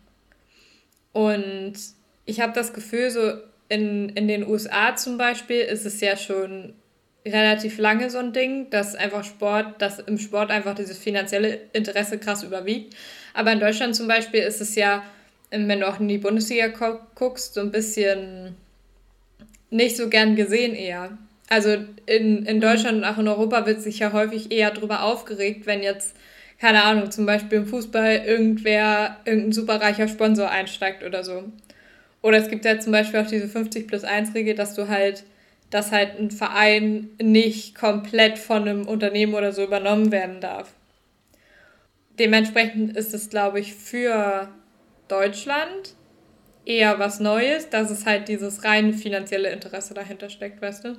Und 1.13 1.75
ich 2.25 2.41
habe 2.41 2.55
das 2.55 2.73
Gefühl, 2.73 3.11
so 3.11 3.35
in, 3.69 4.09
in 4.09 4.29
den 4.29 4.47
USA 4.47 4.97
zum 4.97 5.19
Beispiel 5.19 5.61
ist 5.61 5.85
es 5.85 6.01
ja 6.01 6.17
schon 6.17 6.73
relativ 7.27 7.77
lange 7.77 8.09
so 8.09 8.17
ein 8.17 8.33
Ding, 8.33 8.71
dass 8.71 8.95
einfach 8.95 9.25
Sport, 9.25 9.83
dass 9.83 9.99
im 9.99 10.17
Sport 10.17 10.51
einfach 10.51 10.75
dieses 10.75 10.97
finanzielle 10.97 11.59
Interesse 11.75 12.17
krass 12.17 12.43
überwiegt. 12.43 12.97
Aber 13.35 13.53
in 13.53 13.61
Deutschland 13.61 13.95
zum 13.95 14.09
Beispiel 14.09 14.41
ist 14.41 14.63
es 14.63 14.75
ja, 14.75 15.03
wenn 15.51 15.81
du 15.81 15.87
auch 15.87 16.01
in 16.01 16.09
die 16.09 16.17
Bundesliga 16.17 16.69
guckst, 17.15 17.53
so 17.53 17.61
ein 17.61 17.73
bisschen 17.73 18.57
nicht 19.69 19.99
so 19.99 20.09
gern 20.09 20.35
gesehen 20.35 20.75
eher. 20.75 21.19
Also 21.49 21.77
in, 22.07 22.47
in 22.47 22.61
Deutschland 22.61 22.99
und 22.99 23.05
auch 23.05 23.19
in 23.19 23.29
Europa 23.29 23.67
wird 23.67 23.83
sich 23.83 23.99
ja 23.99 24.13
häufig 24.13 24.51
eher 24.51 24.71
darüber 24.71 25.03
aufgeregt, 25.03 25.67
wenn 25.67 25.83
jetzt, 25.83 26.17
keine 26.59 26.83
Ahnung, 26.85 27.11
zum 27.11 27.27
Beispiel 27.27 27.59
im 27.59 27.67
Fußball 27.67 28.23
irgendwer, 28.25 29.19
irgendein 29.25 29.53
superreicher 29.53 30.09
Sponsor 30.09 30.51
einsteigt 30.51 31.05
oder 31.05 31.25
so. 31.25 31.45
Oder 32.23 32.39
es 32.39 32.49
gibt 32.49 32.65
ja 32.65 32.79
zum 32.79 32.93
Beispiel 32.93 33.21
auch 33.21 33.27
diese 33.27 33.49
50 33.49 33.89
plus 33.89 34.05
1 34.05 34.35
Regel, 34.35 34.55
dass 34.55 34.75
du 34.75 34.89
halt, 34.89 35.25
dass 35.71 35.91
halt 35.91 36.19
ein 36.19 36.31
Verein 36.31 37.11
nicht 37.21 37.75
komplett 37.75 38.39
von 38.39 38.63
einem 38.63 38.87
Unternehmen 38.87 39.35
oder 39.35 39.53
so 39.53 39.65
übernommen 39.65 40.13
werden 40.13 40.41
darf. 40.41 40.73
Dementsprechend 42.19 42.97
ist 42.97 43.15
es, 43.15 43.31
glaube 43.31 43.59
ich, 43.59 43.75
für 43.75 44.49
Deutschland 45.09 45.95
eher 46.65 46.99
was 46.99 47.21
Neues, 47.21 47.71
dass 47.71 47.91
es 47.91 48.07
halt 48.07 48.29
dieses 48.29 48.65
reine 48.65 48.93
finanzielle 48.93 49.51
Interesse 49.51 49.95
dahinter 49.95 50.31
steckt, 50.31 50.63
weißt 50.63 50.85
du? 50.85 50.97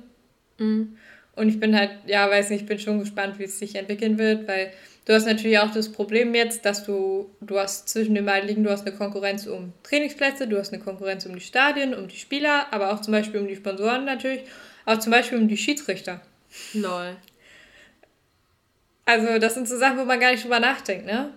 Mhm. 0.58 0.96
Und 1.36 1.48
ich 1.48 1.58
bin 1.58 1.76
halt, 1.76 1.90
ja, 2.06 2.30
weiß 2.30 2.50
nicht, 2.50 2.62
ich 2.62 2.66
bin 2.66 2.78
schon 2.78 3.00
gespannt, 3.00 3.38
wie 3.38 3.44
es 3.44 3.58
sich 3.58 3.74
entwickeln 3.74 4.18
wird, 4.18 4.46
weil 4.46 4.72
du 5.04 5.14
hast 5.14 5.26
natürlich 5.26 5.58
auch 5.58 5.72
das 5.72 5.90
Problem 5.90 6.34
jetzt, 6.34 6.64
dass 6.64 6.84
du, 6.84 7.30
du 7.40 7.58
hast 7.58 7.88
zwischen 7.88 8.14
den 8.14 8.24
beiden 8.24 8.48
Ligen, 8.48 8.62
du 8.62 8.70
hast 8.70 8.86
eine 8.86 8.96
Konkurrenz 8.96 9.46
um 9.46 9.72
Trainingsplätze, 9.82 10.46
du 10.46 10.58
hast 10.58 10.72
eine 10.72 10.82
Konkurrenz 10.82 11.26
um 11.26 11.34
die 11.34 11.40
Stadien, 11.40 11.94
um 11.94 12.06
die 12.06 12.16
Spieler, 12.16 12.72
aber 12.72 12.92
auch 12.92 13.00
zum 13.00 13.12
Beispiel 13.12 13.40
um 13.40 13.48
die 13.48 13.56
Sponsoren 13.56 14.04
natürlich, 14.04 14.42
auch 14.84 14.98
zum 14.98 15.10
Beispiel 15.10 15.38
um 15.38 15.48
die 15.48 15.56
Schiedsrichter. 15.56 16.20
Lol. 16.72 17.16
Also, 19.06 19.38
das 19.38 19.54
sind 19.54 19.68
so 19.68 19.76
Sachen, 19.76 19.98
wo 19.98 20.04
man 20.04 20.20
gar 20.20 20.30
nicht 20.30 20.44
drüber 20.44 20.60
nachdenkt, 20.60 21.04
ne? 21.06 21.30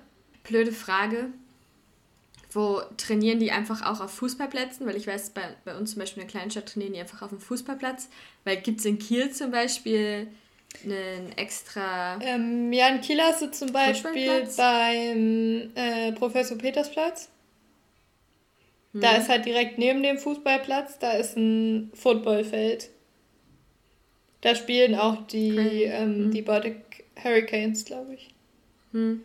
Blöde 0.43 0.71
Frage 0.71 1.31
wo 2.57 2.81
trainieren 2.97 3.39
die 3.39 3.51
einfach 3.51 3.85
auch 3.85 4.01
auf 4.01 4.11
Fußballplätzen, 4.15 4.87
weil 4.87 4.95
ich 4.95 5.05
weiß, 5.05 5.29
bei, 5.29 5.43
bei 5.63 5.77
uns 5.77 5.91
zum 5.91 5.99
Beispiel 5.99 6.23
in 6.23 6.27
der 6.27 6.39
Kleinstadt 6.39 6.65
trainieren 6.65 6.93
die 6.93 6.99
einfach 6.99 7.21
auf 7.21 7.29
dem 7.29 7.39
Fußballplatz, 7.39 8.09
weil 8.45 8.57
gibt 8.57 8.79
es 8.79 8.85
in 8.85 8.97
Kiel 8.97 9.31
zum 9.31 9.51
Beispiel 9.51 10.27
einen 10.83 11.31
extra... 11.37 12.19
Ähm, 12.19 12.73
ja, 12.73 12.87
in 12.89 13.01
Kiel 13.01 13.21
hast 13.21 13.43
du 13.43 13.51
zum 13.51 13.71
Beispiel 13.71 14.47
beim 14.57 15.69
äh, 15.75 16.11
Professor 16.13 16.57
Petersplatz, 16.57 17.29
hm. 18.93 19.01
da 19.01 19.17
ist 19.17 19.29
halt 19.29 19.45
direkt 19.45 19.77
neben 19.77 20.01
dem 20.01 20.17
Fußballplatz, 20.17 20.97
da 20.97 21.11
ist 21.11 21.37
ein 21.37 21.91
Footballfeld. 21.93 22.89
Da 24.41 24.55
spielen 24.55 24.95
auch 24.95 25.27
die, 25.27 25.83
ähm, 25.83 26.15
hm. 26.15 26.31
die 26.31 26.41
Baltic 26.41 27.05
Hurricanes, 27.23 27.85
glaube 27.85 28.15
ich. 28.15 28.29
Hm. 28.93 29.21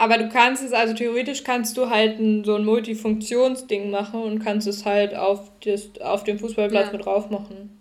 Aber 0.00 0.16
du 0.16 0.28
kannst 0.28 0.62
es, 0.62 0.72
also 0.72 0.94
theoretisch 0.94 1.42
kannst 1.42 1.76
du 1.76 1.90
halt 1.90 2.20
ein, 2.20 2.44
so 2.44 2.54
ein 2.54 2.64
Multifunktionsding 2.64 3.90
machen 3.90 4.22
und 4.22 4.38
kannst 4.38 4.68
es 4.68 4.86
halt 4.86 5.14
auf, 5.14 5.50
das, 5.64 5.90
auf 6.00 6.22
dem 6.22 6.38
Fußballplatz 6.38 6.86
ja. 6.86 6.92
mit 6.92 7.04
drauf 7.04 7.28
machen. 7.30 7.78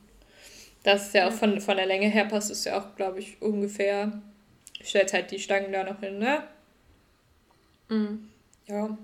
Das 0.83 1.07
ist 1.07 1.13
ja 1.13 1.27
auch 1.27 1.31
von, 1.31 1.61
von 1.61 1.77
der 1.77 1.85
Länge 1.85 2.07
her 2.07 2.25
passt 2.25 2.49
es 2.49 2.65
ja 2.65 2.79
auch, 2.79 2.95
glaube 2.95 3.19
ich, 3.19 3.39
ungefähr. 3.39 4.19
Du 4.79 4.83
stellst 4.83 5.13
halt 5.13 5.29
die 5.29 5.37
Stangen 5.37 5.71
da 5.71 5.83
noch 5.83 5.99
hin, 5.99 6.17
ne? 6.17 6.43
Mhm. 7.89 8.27
Ja. 8.67 8.97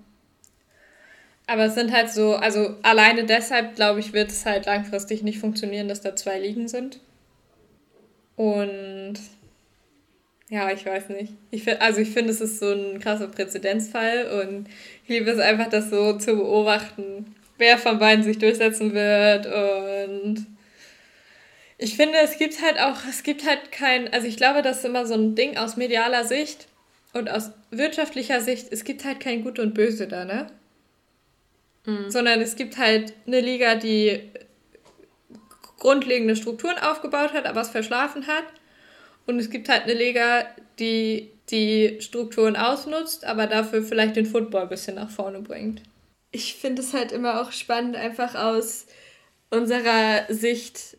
Aber 1.46 1.66
es 1.66 1.76
sind 1.76 1.92
halt 1.92 2.10
so, 2.10 2.36
also 2.36 2.78
alleine 2.82 3.26
deshalb, 3.26 3.76
glaube 3.76 4.00
ich, 4.00 4.14
wird 4.14 4.32
es 4.32 4.46
halt 4.46 4.66
langfristig 4.66 5.22
nicht 5.22 5.38
funktionieren, 5.38 5.88
dass 5.88 6.02
da 6.02 6.16
zwei 6.16 6.40
Ligen 6.40 6.68
sind. 6.68 7.00
Und 8.38 9.20
ja, 10.50 10.72
ich 10.72 10.86
weiß 10.86 11.10
nicht. 11.10 11.34
Ich 11.52 11.64
find, 11.64 11.82
also 11.82 12.00
ich 12.00 12.12
finde, 12.12 12.32
es 12.32 12.42
ist 12.42 12.60
so 12.60 12.72
ein 12.72 13.00
krasser 13.00 13.28
Präzedenzfall 13.28 14.46
und 14.46 14.68
ich 15.04 15.10
liebe 15.10 15.32
es 15.32 15.40
einfach, 15.40 15.70
das 15.70 15.90
so 15.90 16.18
zu 16.18 16.36
beobachten, 16.36 17.36
wer 17.58 17.78
von 17.78 18.00
beiden 18.00 18.24
sich 18.24 18.38
durchsetzen 18.40 18.94
wird 18.94 19.46
und 19.46 20.46
ich 21.78 21.96
finde, 21.96 22.18
es 22.24 22.38
gibt 22.38 22.62
halt 22.62 22.80
auch, 22.80 22.98
es 23.10 23.24
gibt 23.24 23.48
halt 23.48 23.72
kein, 23.72 24.12
also 24.14 24.28
ich 24.28 24.38
glaube, 24.38 24.62
das 24.62 24.78
ist 24.80 24.86
immer 24.86 25.06
so 25.06 25.16
ein 25.16 25.36
Ding 25.36 25.58
aus 25.58 25.76
medialer 25.76 26.24
Sicht 26.24 26.68
und 27.14 27.30
aus 27.30 27.52
wirtschaftlicher 27.72 28.42
Sicht, 28.42 28.72
es 28.72 28.84
gibt 28.84 29.06
halt 29.06 29.20
kein 29.20 29.44
Gut 29.44 29.60
und 29.60 29.74
Böse 29.74 30.08
da, 30.08 30.24
ne? 30.24 30.48
Mhm. 31.86 32.10
Sondern 32.10 32.42
es 32.42 32.56
gibt 32.56 32.78
halt 32.78 33.14
eine 33.28 33.42
Liga, 33.42 33.76
die 33.76 34.32
grundlegende 35.78 36.36
Strukturen 36.36 36.78
aufgebaut 36.78 37.34
hat, 37.34 37.46
aber 37.46 37.62
es 37.62 37.70
verschlafen 37.70 38.28
hat 38.28 38.46
und 39.26 39.40
es 39.40 39.50
gibt 39.50 39.70
halt 39.70 39.84
eine 39.84 39.94
Liga, 39.94 40.46
die 40.80 41.34
die 41.50 41.98
Strukturen 42.00 42.56
ausnutzt, 42.56 43.26
aber 43.26 43.48
dafür 43.48 43.84
vielleicht 43.84 44.16
den 44.16 44.26
Football 44.26 44.64
ein 44.64 44.70
bisschen 44.70 44.96
nach 44.96 45.10
vorne 45.10 45.42
bringt. 45.42 45.82
Ich 46.32 46.56
finde 46.56 46.82
es 46.82 46.94
halt 46.94 47.12
immer 47.12 47.42
auch 47.42 47.52
spannend, 47.52 47.96
einfach 47.96 48.36
aus 48.36 48.88
unserer 49.50 50.26
Sicht, 50.30 50.98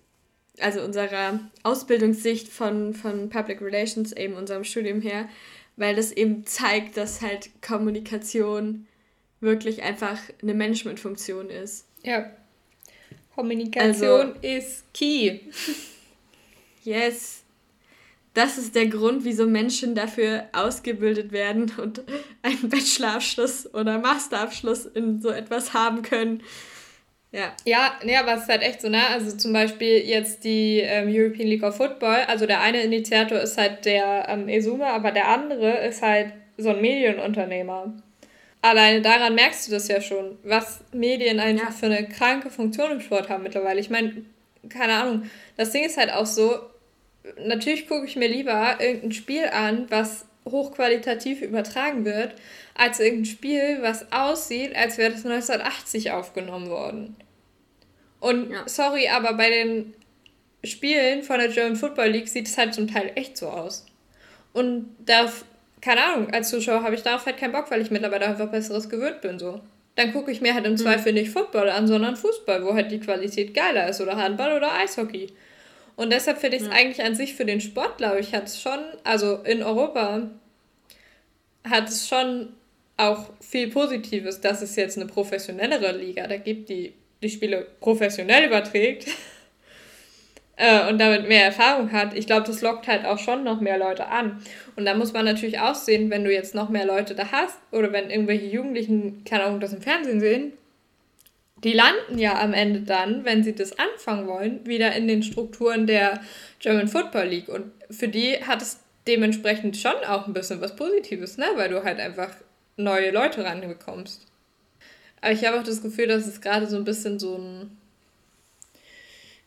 also 0.60 0.82
unserer 0.82 1.40
Ausbildungssicht 1.62 2.48
von, 2.48 2.94
von 2.94 3.30
Public 3.30 3.60
Relations, 3.60 4.12
eben 4.12 4.34
unserem 4.34 4.64
Studium 4.64 5.00
her, 5.00 5.28
weil 5.76 5.96
das 5.96 6.12
eben 6.12 6.46
zeigt, 6.46 6.96
dass 6.96 7.20
halt 7.20 7.50
Kommunikation 7.60 8.86
wirklich 9.40 9.82
einfach 9.82 10.18
eine 10.40 10.54
Managementfunktion 10.54 11.50
ist. 11.50 11.86
Ja. 12.02 12.30
Kommunikation 13.34 14.34
also, 14.34 14.40
ist 14.40 14.84
key. 14.94 15.40
Yes 16.84 17.43
das 18.34 18.58
ist 18.58 18.74
der 18.74 18.86
Grund, 18.86 19.24
wieso 19.24 19.46
Menschen 19.46 19.94
dafür 19.94 20.44
ausgebildet 20.52 21.32
werden 21.32 21.72
und 21.80 22.02
einen 22.42 22.68
Bachelorabschluss 22.68 23.72
oder 23.72 23.98
Masterabschluss 23.98 24.86
in 24.86 25.22
so 25.22 25.30
etwas 25.30 25.72
haben 25.72 26.02
können. 26.02 26.42
Ja. 27.30 27.52
Ja, 27.64 27.94
nee, 28.04 28.16
aber 28.16 28.34
es 28.34 28.42
ist 28.42 28.48
halt 28.48 28.62
echt 28.62 28.80
so, 28.80 28.88
ne? 28.88 29.08
Also 29.08 29.36
zum 29.36 29.52
Beispiel 29.52 29.98
jetzt 30.06 30.44
die 30.44 30.80
ähm, 30.80 31.08
European 31.08 31.48
League 31.48 31.64
of 31.64 31.76
Football, 31.76 32.18
also 32.28 32.46
der 32.46 32.60
eine 32.60 32.82
Initiator 32.82 33.40
ist 33.40 33.58
halt 33.58 33.84
der 33.84 34.26
ähm, 34.28 34.48
Esume, 34.48 34.86
aber 34.86 35.10
der 35.10 35.28
andere 35.28 35.78
ist 35.86 36.02
halt 36.02 36.32
so 36.56 36.70
ein 36.70 36.80
Medienunternehmer. 36.80 37.92
Alleine 38.62 39.02
daran 39.02 39.34
merkst 39.34 39.66
du 39.66 39.72
das 39.72 39.88
ja 39.88 40.00
schon, 40.00 40.38
was 40.44 40.80
Medien 40.92 41.40
einfach 41.40 41.70
ja. 41.70 41.72
für 41.72 41.86
eine 41.86 42.08
kranke 42.08 42.50
Funktion 42.50 42.92
im 42.92 43.00
Sport 43.00 43.28
haben 43.28 43.42
mittlerweile. 43.42 43.80
Ich 43.80 43.90
meine, 43.90 44.24
keine 44.68 44.94
Ahnung, 44.94 45.24
das 45.56 45.70
Ding 45.70 45.84
ist 45.84 45.98
halt 45.98 46.12
auch 46.12 46.26
so, 46.26 46.60
natürlich 47.38 47.88
gucke 47.88 48.06
ich 48.06 48.16
mir 48.16 48.28
lieber 48.28 48.76
irgendein 48.80 49.12
Spiel 49.12 49.46
an, 49.46 49.86
was 49.90 50.26
hochqualitativ 50.44 51.40
übertragen 51.40 52.04
wird, 52.04 52.34
als 52.74 53.00
irgendein 53.00 53.24
Spiel, 53.24 53.78
was 53.80 54.12
aussieht, 54.12 54.76
als 54.76 54.98
wäre 54.98 55.12
das 55.12 55.24
1980 55.24 56.10
aufgenommen 56.10 56.68
worden. 56.68 57.16
Und 58.20 58.50
ja. 58.50 58.62
sorry, 58.66 59.08
aber 59.08 59.34
bei 59.34 59.50
den 59.50 59.94
Spielen 60.62 61.22
von 61.22 61.38
der 61.38 61.48
German 61.48 61.76
Football 61.76 62.08
League 62.08 62.28
sieht 62.28 62.48
es 62.48 62.58
halt 62.58 62.74
zum 62.74 62.88
Teil 62.88 63.12
echt 63.14 63.36
so 63.36 63.48
aus. 63.48 63.86
Und 64.52 64.94
da, 65.04 65.30
keine 65.80 66.04
Ahnung, 66.04 66.30
als 66.32 66.50
Zuschauer 66.50 66.82
habe 66.82 66.94
ich 66.94 67.02
darauf 67.02 67.26
halt 67.26 67.38
keinen 67.38 67.52
Bock, 67.52 67.70
weil 67.70 67.82
ich 67.82 67.90
mittlerweile 67.90 68.26
einfach 68.26 68.50
Besseres 68.50 68.88
gewöhnt 68.88 69.20
bin, 69.20 69.38
so. 69.38 69.60
Dann 69.96 70.12
gucke 70.12 70.32
ich 70.32 70.40
mir 70.40 70.54
halt 70.54 70.66
im 70.66 70.72
mhm. 70.72 70.78
Zweifel 70.78 71.12
nicht 71.12 71.30
Football 71.30 71.70
an, 71.70 71.86
sondern 71.86 72.16
Fußball, 72.16 72.64
wo 72.64 72.74
halt 72.74 72.90
die 72.90 73.00
Qualität 73.00 73.54
geiler 73.54 73.88
ist, 73.88 74.00
oder 74.00 74.16
Handball 74.16 74.56
oder 74.56 74.72
Eishockey. 74.72 75.28
Und 75.96 76.12
deshalb 76.12 76.38
finde 76.38 76.56
ich 76.56 76.62
es 76.62 76.68
ja. 76.68 76.74
eigentlich 76.74 77.04
an 77.04 77.14
sich 77.14 77.34
für 77.34 77.44
den 77.44 77.60
Sport, 77.60 77.98
glaube 77.98 78.20
ich, 78.20 78.34
hat 78.34 78.46
es 78.48 78.60
schon, 78.60 78.78
also 79.04 79.36
in 79.36 79.62
Europa 79.62 80.30
hat 81.68 81.88
es 81.88 82.08
schon 82.08 82.52
auch 82.96 83.30
viel 83.40 83.70
Positives, 83.70 84.40
dass 84.40 84.62
es 84.62 84.76
jetzt 84.76 84.96
eine 84.96 85.06
professionellere 85.06 85.96
Liga 85.96 86.26
da 86.26 86.36
gibt, 86.36 86.68
die 86.68 86.94
die 87.22 87.30
Spiele 87.30 87.66
professionell 87.80 88.46
überträgt 88.46 89.06
äh, 90.56 90.88
und 90.88 90.98
damit 90.98 91.26
mehr 91.26 91.44
Erfahrung 91.44 91.90
hat. 91.90 92.14
Ich 92.14 92.26
glaube, 92.26 92.46
das 92.46 92.60
lockt 92.60 92.86
halt 92.86 93.04
auch 93.04 93.18
schon 93.18 93.42
noch 93.42 93.60
mehr 93.60 93.78
Leute 93.78 94.08
an. 94.08 94.42
Und 94.76 94.84
da 94.84 94.94
muss 94.94 95.12
man 95.12 95.24
natürlich 95.24 95.58
auch 95.58 95.74
sehen, 95.74 96.10
wenn 96.10 96.24
du 96.24 96.32
jetzt 96.32 96.54
noch 96.54 96.68
mehr 96.68 96.86
Leute 96.86 97.14
da 97.14 97.32
hast 97.32 97.58
oder 97.72 97.92
wenn 97.92 98.10
irgendwelche 98.10 98.46
Jugendlichen, 98.46 99.24
keine 99.24 99.44
Ahnung, 99.44 99.60
das 99.60 99.72
im 99.72 99.82
Fernsehen 99.82 100.20
sehen, 100.20 100.52
die 101.64 101.72
landen 101.72 102.18
ja 102.18 102.40
am 102.40 102.52
Ende 102.52 102.80
dann, 102.80 103.24
wenn 103.24 103.42
sie 103.42 103.54
das 103.54 103.78
anfangen 103.78 104.26
wollen, 104.26 104.66
wieder 104.66 104.94
in 104.94 105.08
den 105.08 105.22
Strukturen 105.22 105.86
der 105.86 106.20
German 106.60 106.88
Football 106.88 107.26
League. 107.26 107.48
Und 107.48 107.72
für 107.90 108.08
die 108.08 108.36
hat 108.44 108.62
es 108.62 108.78
dementsprechend 109.06 109.76
schon 109.76 109.96
auch 110.06 110.26
ein 110.26 110.34
bisschen 110.34 110.60
was 110.60 110.76
Positives, 110.76 111.38
ne? 111.38 111.46
weil 111.56 111.70
du 111.70 111.82
halt 111.82 111.98
einfach 112.00 112.34
neue 112.76 113.10
Leute 113.10 113.44
ranbekommst. 113.44 114.26
Aber 115.20 115.32
ich 115.32 115.44
habe 115.44 115.58
auch 115.58 115.64
das 115.64 115.82
Gefühl, 115.82 116.06
dass 116.06 116.26
es 116.26 116.40
gerade 116.40 116.66
so 116.66 116.76
ein 116.76 116.84
bisschen 116.84 117.18
so 117.18 117.36
ein 117.36 117.78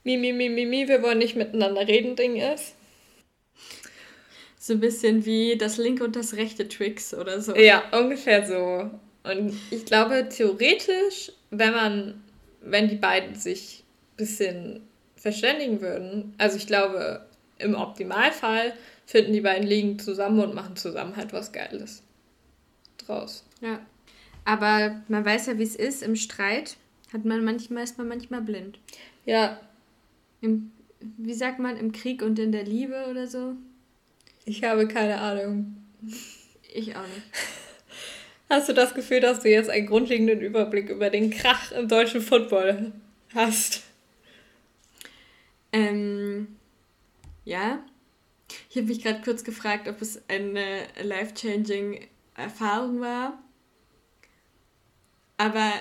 Mi, 0.08 0.15
mi, 0.15 0.32
mi, 0.32 0.47
mi, 0.47 0.65
mi, 0.65 0.88
wir 0.88 1.03
wollen 1.03 1.17
nicht 1.17 1.36
miteinander 1.36 1.86
reden 1.86 2.15
Ding 2.15 2.38
ist. 2.38 2.75
So 4.58 4.71
ein 4.71 4.80
bisschen 4.80 5.25
wie 5.25 5.58
das 5.58 5.75
linke 5.75 6.01
und 6.06 6.15
das 6.15 6.36
rechte 6.36 6.69
Tricks 6.69 7.13
oder 7.13 7.41
so. 7.41 7.53
Ja, 7.58 7.84
ungefähr 7.91 8.47
so. 8.47 8.89
Und 9.30 9.53
ich 9.69 9.84
glaube, 9.84 10.30
theoretisch 10.30 11.34
wenn 11.49 11.73
man, 11.73 12.23
wenn 12.62 12.88
die 12.88 12.95
beiden 12.95 13.36
sich 13.36 13.83
ein 13.83 14.17
bisschen 14.17 14.81
verständigen 15.15 15.81
würden, 15.81 16.33
also 16.38 16.57
ich 16.57 16.67
glaube, 16.67 17.25
im 17.57 17.75
Optimalfall 17.75 18.73
finden 19.05 19.33
die 19.33 19.41
beiden 19.41 19.67
Ligen 19.67 19.99
zusammen 19.99 20.39
und 20.39 20.53
machen 20.53 20.75
zusammen 20.75 21.15
halt 21.15 21.33
was 21.33 21.51
Geiles 21.51 22.03
draus. 22.97 23.45
Ja. 23.62 23.79
Aber 24.45 25.01
man 25.07 25.25
weiß 25.25 25.47
ja, 25.47 25.57
wie 25.57 25.63
es 25.63 25.75
ist. 25.75 26.03
Im 26.03 26.15
Streit 26.15 26.77
hat 27.12 27.25
man 27.25 27.43
manchmal, 27.43 27.83
ist 27.83 27.97
man 27.97 28.07
manchmal 28.07 28.41
blind. 28.41 28.79
Ja. 29.25 29.60
Im, 30.41 30.71
wie 30.99 31.33
sagt 31.33 31.60
man, 31.60 31.77
im 31.77 31.91
Krieg 31.91 32.21
und 32.21 32.39
in 32.39 32.51
der 32.51 32.63
Liebe 32.63 33.07
oder 33.10 33.27
so? 33.27 33.55
Ich 34.45 34.63
habe 34.63 34.88
keine 34.88 35.19
Ahnung. 35.19 35.75
Ich 36.73 36.95
auch 36.95 37.01
nicht. 37.01 37.23
Hast 38.49 38.69
du 38.69 38.73
das 38.73 38.93
Gefühl, 38.93 39.19
dass 39.19 39.41
du 39.41 39.49
jetzt 39.49 39.69
einen 39.69 39.88
grundlegenden 39.88 40.39
Überblick 40.39 40.89
über 40.89 41.10
den 41.10 41.31
Krach 41.31 41.71
im 41.73 41.88
deutschen 41.88 42.21
Football 42.21 42.93
hast? 43.33 43.83
Ähm, 45.73 46.57
ja. 47.43 47.83
Ich 48.69 48.77
habe 48.77 48.88
mich 48.88 49.03
gerade 49.03 49.21
kurz 49.21 49.43
gefragt, 49.43 49.89
ob 49.89 50.01
es 50.01 50.21
eine 50.29 50.83
life-changing 51.01 52.07
Erfahrung 52.36 53.01
war. 53.01 53.38
Aber 55.36 55.73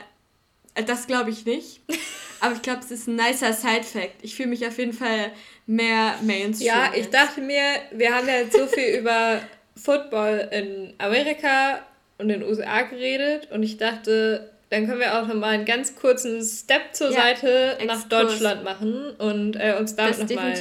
äh, 0.74 0.82
das 0.82 1.06
glaube 1.06 1.30
ich 1.30 1.46
nicht. 1.46 1.80
Aber 2.40 2.54
ich 2.54 2.62
glaube, 2.62 2.80
es 2.80 2.90
ist 2.90 3.06
ein 3.06 3.16
nicer 3.16 3.52
Side-Fact. 3.52 4.16
Ich 4.22 4.34
fühle 4.34 4.48
mich 4.48 4.66
auf 4.66 4.76
jeden 4.78 4.92
Fall 4.92 5.32
mehr 5.66 6.16
Mainstream. 6.22 6.66
Ja, 6.66 6.92
ich 6.94 7.08
dachte 7.08 7.40
mir, 7.40 7.62
wir 7.92 8.14
haben 8.14 8.28
ja 8.28 8.50
so 8.50 8.66
viel 8.66 8.88
über 8.98 9.40
Football 9.74 10.48
in 10.52 10.94
Amerika 10.98 11.86
und 12.18 12.30
in 12.30 12.40
den 12.40 12.48
USA 12.48 12.82
geredet 12.82 13.50
und 13.50 13.62
ich 13.62 13.76
dachte, 13.76 14.50
dann 14.70 14.86
können 14.86 14.98
wir 14.98 15.20
auch 15.20 15.28
nochmal 15.28 15.54
einen 15.54 15.64
ganz 15.64 15.94
kurzen 15.94 16.42
Step 16.42 16.92
zur 16.94 17.10
ja, 17.10 17.20
Seite 17.20 17.78
nach 17.86 18.08
Deutschland 18.08 18.64
machen 18.64 19.10
und 19.18 19.54
äh, 19.56 19.76
uns 19.78 19.94
damit 19.94 20.18
nochmal 20.18 20.54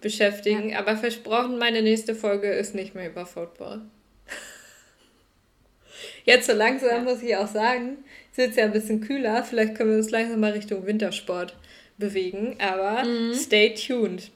beschäftigen. 0.00 0.70
Ja. 0.70 0.78
Aber 0.78 0.96
versprochen, 0.96 1.58
meine 1.58 1.82
nächste 1.82 2.14
Folge 2.14 2.52
ist 2.52 2.74
nicht 2.74 2.94
mehr 2.94 3.10
über 3.10 3.26
Football. 3.26 3.80
Jetzt 6.24 6.46
so 6.46 6.52
langsam 6.52 6.90
ja. 6.90 7.00
muss 7.00 7.22
ich 7.22 7.36
auch 7.36 7.48
sagen, 7.48 8.04
es 8.30 8.38
wird 8.38 8.56
ja 8.56 8.64
ein 8.64 8.72
bisschen 8.72 9.00
kühler. 9.00 9.42
Vielleicht 9.42 9.74
können 9.74 9.90
wir 9.90 9.98
uns 9.98 10.10
langsam 10.10 10.38
mal 10.38 10.52
Richtung 10.52 10.86
Wintersport 10.86 11.56
bewegen. 11.98 12.56
Aber 12.60 13.04
mhm. 13.04 13.34
stay 13.34 13.74
tuned. 13.74 14.30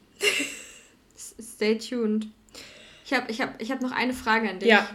Stay 1.40 1.78
tuned. 1.78 2.26
Ich 3.04 3.12
habe 3.12 3.30
ich 3.30 3.40
hab, 3.40 3.60
ich 3.62 3.70
hab 3.70 3.80
noch 3.80 3.92
eine 3.92 4.12
Frage 4.12 4.50
an 4.50 4.58
dich. 4.58 4.68
Ja. 4.68 4.88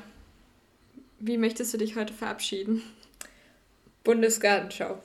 Wie 1.25 1.37
möchtest 1.37 1.73
du 1.73 1.77
dich 1.77 1.95
heute 1.95 2.13
verabschieden? 2.13 2.81
Bundesgartenschau. 4.03 5.01